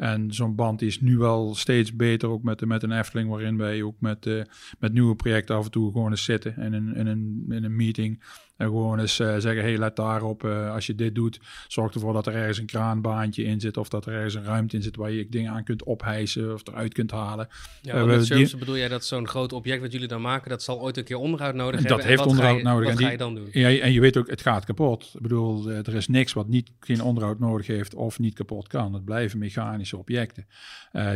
[0.00, 3.82] En zo'n band is nu wel steeds beter, ook met, met een Efteling, waarin wij
[3.82, 4.42] ook met, eh,
[4.78, 7.76] met nieuwe projecten af en toe gewoon eens zitten in een, in een, in een
[7.76, 8.22] meeting.
[8.60, 12.12] En gewoon eens eh, zeggen, hey, let daarop, eh, als je dit doet, zorg ervoor
[12.12, 14.96] dat er ergens een kraanbaantje in zit, of dat er ergens een ruimte in zit
[14.96, 17.48] waar je dingen aan kunt ophijsen of eruit kunt halen.
[17.82, 20.62] Ja, we- met die- bedoel jij dat zo'n groot object wat jullie dan maken, dat
[20.62, 21.98] zal ooit een keer onderhoud nodig Dat hebben?
[22.04, 22.82] En heeft ga onderhoud je- nodig.
[22.88, 23.48] Wat En ga die- je dan doen?
[23.52, 25.10] Ja, en je weet ook, het gaat kapot.
[25.14, 28.68] Ik bedoel, eh, er is niks wat niet, geen onderhoud nodig heeft of niet kapot
[28.68, 28.94] kan.
[28.94, 30.46] Het blijven mechanische objecten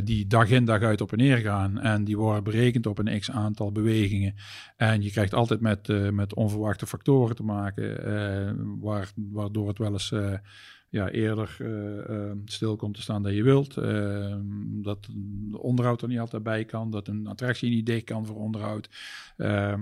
[0.04, 1.80] die dag in dag uit op en neer gaan.
[1.80, 4.34] En die worden berekend op een x aantal bewegingen.
[4.76, 9.92] En je krijgt altijd met, met onverwachte factoren te maken, eh, waar, waardoor het wel
[9.92, 10.34] eens eh,
[10.94, 13.76] ja, eerder eh, stil komt te staan dan je wilt.
[13.76, 15.08] Eh, dat
[15.50, 18.88] de onderhoud er niet altijd bij kan, dat een attractie niet dicht kan voor onderhoud.
[19.36, 19.80] Ehm,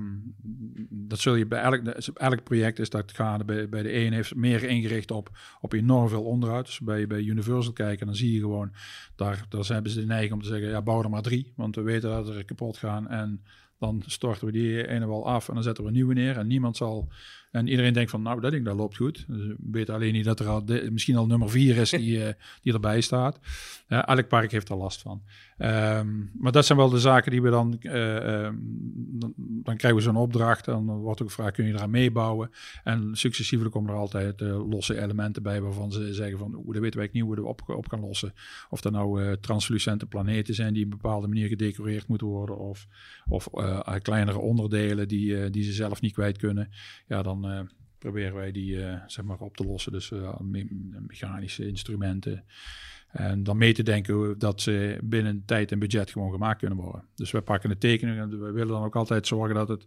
[0.88, 3.44] dat zul je bij elk, elk project is dat gaande.
[3.44, 5.30] Bij, bij de een heeft meer ingericht op,
[5.60, 6.66] op enorm veel onderhoud.
[6.66, 8.72] Dus bij, bij Universal kijken, dan zie je gewoon,
[9.16, 11.74] daar, daar hebben ze de neiging om te zeggen, ja, bouw er maar drie, want
[11.74, 13.42] we weten dat er kapot gaan en
[13.78, 16.38] dan storten we die ene wel af en dan zetten we een nieuwe neer.
[16.38, 17.08] En niemand zal.
[17.52, 19.24] En iedereen denkt van, nou, dat ding dat loopt goed.
[19.28, 22.18] Dus we weten alleen niet dat er al de, misschien al nummer vier is die,
[22.18, 22.28] uh,
[22.62, 23.38] die erbij staat.
[23.88, 25.22] Uh, elk park heeft er last van.
[25.58, 27.76] Um, maar dat zijn wel de zaken die we dan.
[27.80, 28.48] Uh,
[28.94, 30.68] dan, dan, krijgen we zo'n opdracht.
[30.68, 32.50] En dan wordt ook gevraagd: kun je eraan meebouwen?
[32.84, 36.98] En successievelijk komen er altijd losse elementen bij waarvan ze zeggen: van oeh, dat weten
[36.98, 38.32] wij niet hoe we erop op gaan lossen.
[38.70, 42.58] Of dat nou translucente planeten zijn die op een bepaalde manier gedecoreerd moeten worden.
[42.58, 42.86] Of,
[43.28, 43.48] of
[44.02, 46.70] kleinere onderdelen die, die ze zelf niet kwijt kunnen.
[47.06, 47.60] Ja, dan uh,
[47.98, 49.92] proberen wij die uh, zeg maar op te lossen.
[49.92, 50.66] Dus uh, me
[51.06, 52.44] mechanische instrumenten.
[53.08, 57.04] En dan mee te denken dat ze binnen tijd en budget gewoon gemaakt kunnen worden.
[57.14, 59.86] Dus wij pakken de tekeningen en we willen dan ook altijd zorgen dat het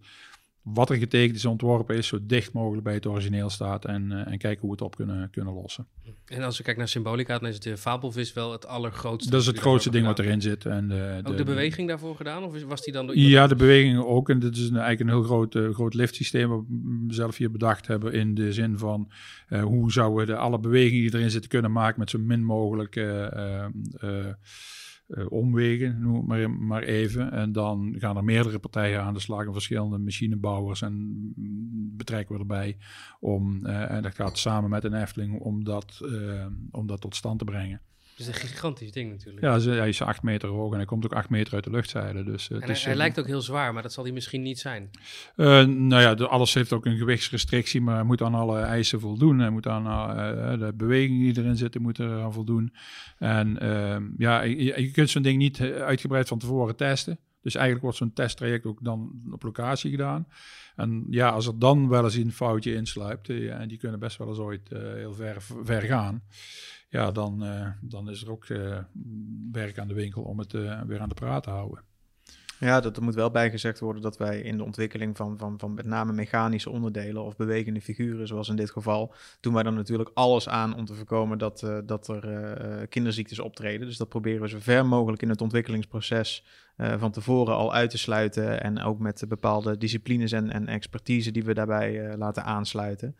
[0.66, 4.32] wat er getekend is, ontworpen is, zo dicht mogelijk bij het origineel staat en, uh,
[4.32, 5.88] en kijken hoe we het op kunnen, kunnen lossen.
[6.26, 9.32] En als we kijken naar symbolica, dan is de fabelvis wel het allergrootste.
[9.32, 10.66] Dat is het grootste ding wat erin zit.
[10.66, 13.06] En de, ook de, de, beweging daarvoor gedaan, of was die dan?
[13.06, 14.30] Door ja, de beweging ook.
[14.30, 16.64] En dit is een, eigenlijk een heel groot, uh, groot liftsysteem wat
[17.08, 19.12] we zelf hier bedacht hebben in de zin van
[19.50, 22.44] uh, hoe zouden we de, alle bewegingen die erin zitten kunnen maken met zo min
[22.44, 22.96] mogelijk
[25.08, 27.32] uh, omwegen, noem maar, maar even.
[27.32, 31.34] En dan gaan er meerdere partijen aan de slag, verschillende machinebouwers en
[31.98, 32.78] betrekken we erbij.
[33.20, 37.16] Om, uh, en dat gaat samen met een Efteling om dat, uh, om dat tot
[37.16, 37.82] stand te brengen.
[38.18, 39.46] Is een gigantisch ding natuurlijk.
[39.46, 42.24] Ja, hij is acht meter hoog en hij komt ook acht meter uit de luchtzijde.
[42.24, 44.60] Dus, uh, en hij, hij lijkt ook heel zwaar, maar dat zal hij misschien niet
[44.60, 44.90] zijn.
[45.36, 49.00] Uh, nou ja, de, alles heeft ook een gewichtsrestrictie, maar hij moet aan alle eisen
[49.00, 49.40] voldoen.
[49.40, 52.74] Hij moet aan uh, de bewegingen die erin zitten, moet aan voldoen.
[53.18, 57.20] En ehm, ja, je, je kunt zo'n ding niet uitgebreid van tevoren testen.
[57.46, 60.28] Dus eigenlijk wordt zo'n testtraject ook dan op locatie gedaan.
[60.76, 64.28] En ja, als er dan wel eens een foutje insluipt, en die kunnen best wel
[64.28, 66.24] eens ooit heel ver, ver gaan
[66.90, 68.46] ja, dan, uh, dan is er ook
[69.52, 70.52] werk aan de winkel om het
[70.88, 71.84] weer aan de praat te houden.
[72.60, 75.74] Ja, dat er moet wel bijgezegd worden dat wij in de ontwikkeling van, van, van
[75.74, 80.12] met name mechanische onderdelen of bewegende figuren, zoals in dit geval, doen wij dan natuurlijk
[80.14, 83.88] alles aan om te voorkomen dat, uh, dat er uh, kinderziektes optreden.
[83.88, 86.44] Dus dat proberen we zo ver mogelijk in het ontwikkelingsproces
[86.98, 88.64] van tevoren al uit te sluiten.
[88.64, 93.16] En ook met bepaalde disciplines en, en expertise die we daarbij laten aansluiten.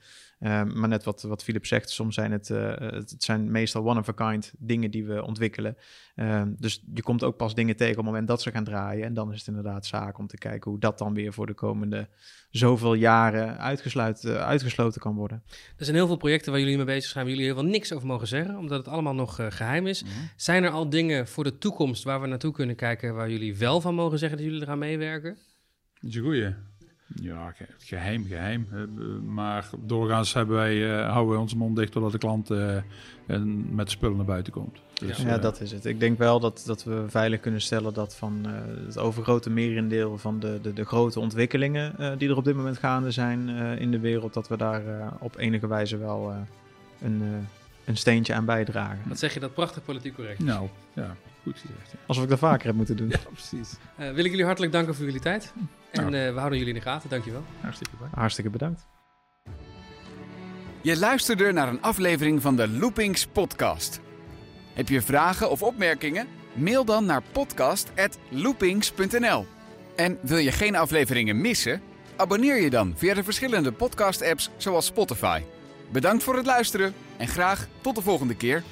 [0.46, 4.54] Um, maar net wat, wat Philip zegt, soms zijn het, uh, het zijn meestal one-of-a-kind
[4.58, 5.78] dingen die we ontwikkelen.
[6.16, 9.06] Um, dus je komt ook pas dingen tegen op het moment dat ze gaan draaien.
[9.06, 11.54] En dan is het inderdaad zaak om te kijken hoe dat dan weer voor de
[11.54, 12.08] komende
[12.50, 15.44] zoveel jaren uitgesloten, uh, uitgesloten kan worden.
[15.78, 17.94] Er zijn heel veel projecten waar jullie mee bezig zijn, waar jullie heel veel niks
[17.94, 20.04] over mogen zeggen, omdat het allemaal nog uh, geheim is.
[20.04, 20.30] Mm -hmm.
[20.36, 23.82] Zijn er al dingen voor de toekomst waar we naartoe kunnen kijken, waar jullie wel
[23.82, 25.38] van mogen zeggen dat jullie eraan meewerken?
[26.00, 26.54] Dat is een goeie.
[27.08, 28.68] Ja, geheim, geheim.
[29.26, 32.78] Maar doorgaans hebben wij, uh, houden we onze mond dicht totdat de klant uh,
[33.70, 34.80] met spullen naar buiten komt.
[34.94, 35.86] Dus, ja, uh, dat is het.
[35.86, 38.46] Ik denk wel dat, dat we veilig kunnen stellen dat van
[38.86, 43.12] het overgrote merendeel van de, de, de grote ontwikkelingen die er op dit moment gaande
[43.12, 43.50] zijn
[43.80, 46.34] in de wereld, dat we daar op enige wijze wel
[47.02, 47.48] een,
[47.86, 49.00] een steentje aan bijdragen.
[49.08, 50.40] Wat zeg je dat prachtig politiek correct?
[50.40, 51.16] Nou, ja.
[51.44, 51.92] Goed gezegd.
[51.92, 51.98] Ja.
[52.06, 53.10] Alsof ik dat vaker heb moeten doen.
[53.10, 53.76] Ja, precies.
[54.00, 55.54] Uh, wil ik jullie hartelijk danken voor jullie tijd.
[55.98, 56.26] En nou.
[56.26, 57.10] uh, we houden jullie in de gaten.
[57.10, 57.44] Dankjewel.
[57.62, 58.16] Hartstikke bedankt.
[58.16, 58.86] Hartstikke bedankt.
[60.82, 64.00] Je luisterde naar een aflevering van de Loopings podcast.
[64.74, 66.28] Heb je vragen of opmerkingen?
[66.54, 69.46] Mail dan naar podcast.loopings.nl.
[69.96, 71.82] En wil je geen afleveringen missen?
[72.16, 75.42] Abonneer je dan via de verschillende podcast-apps zoals Spotify.
[75.92, 78.64] Bedankt voor het luisteren en graag tot de volgende keer.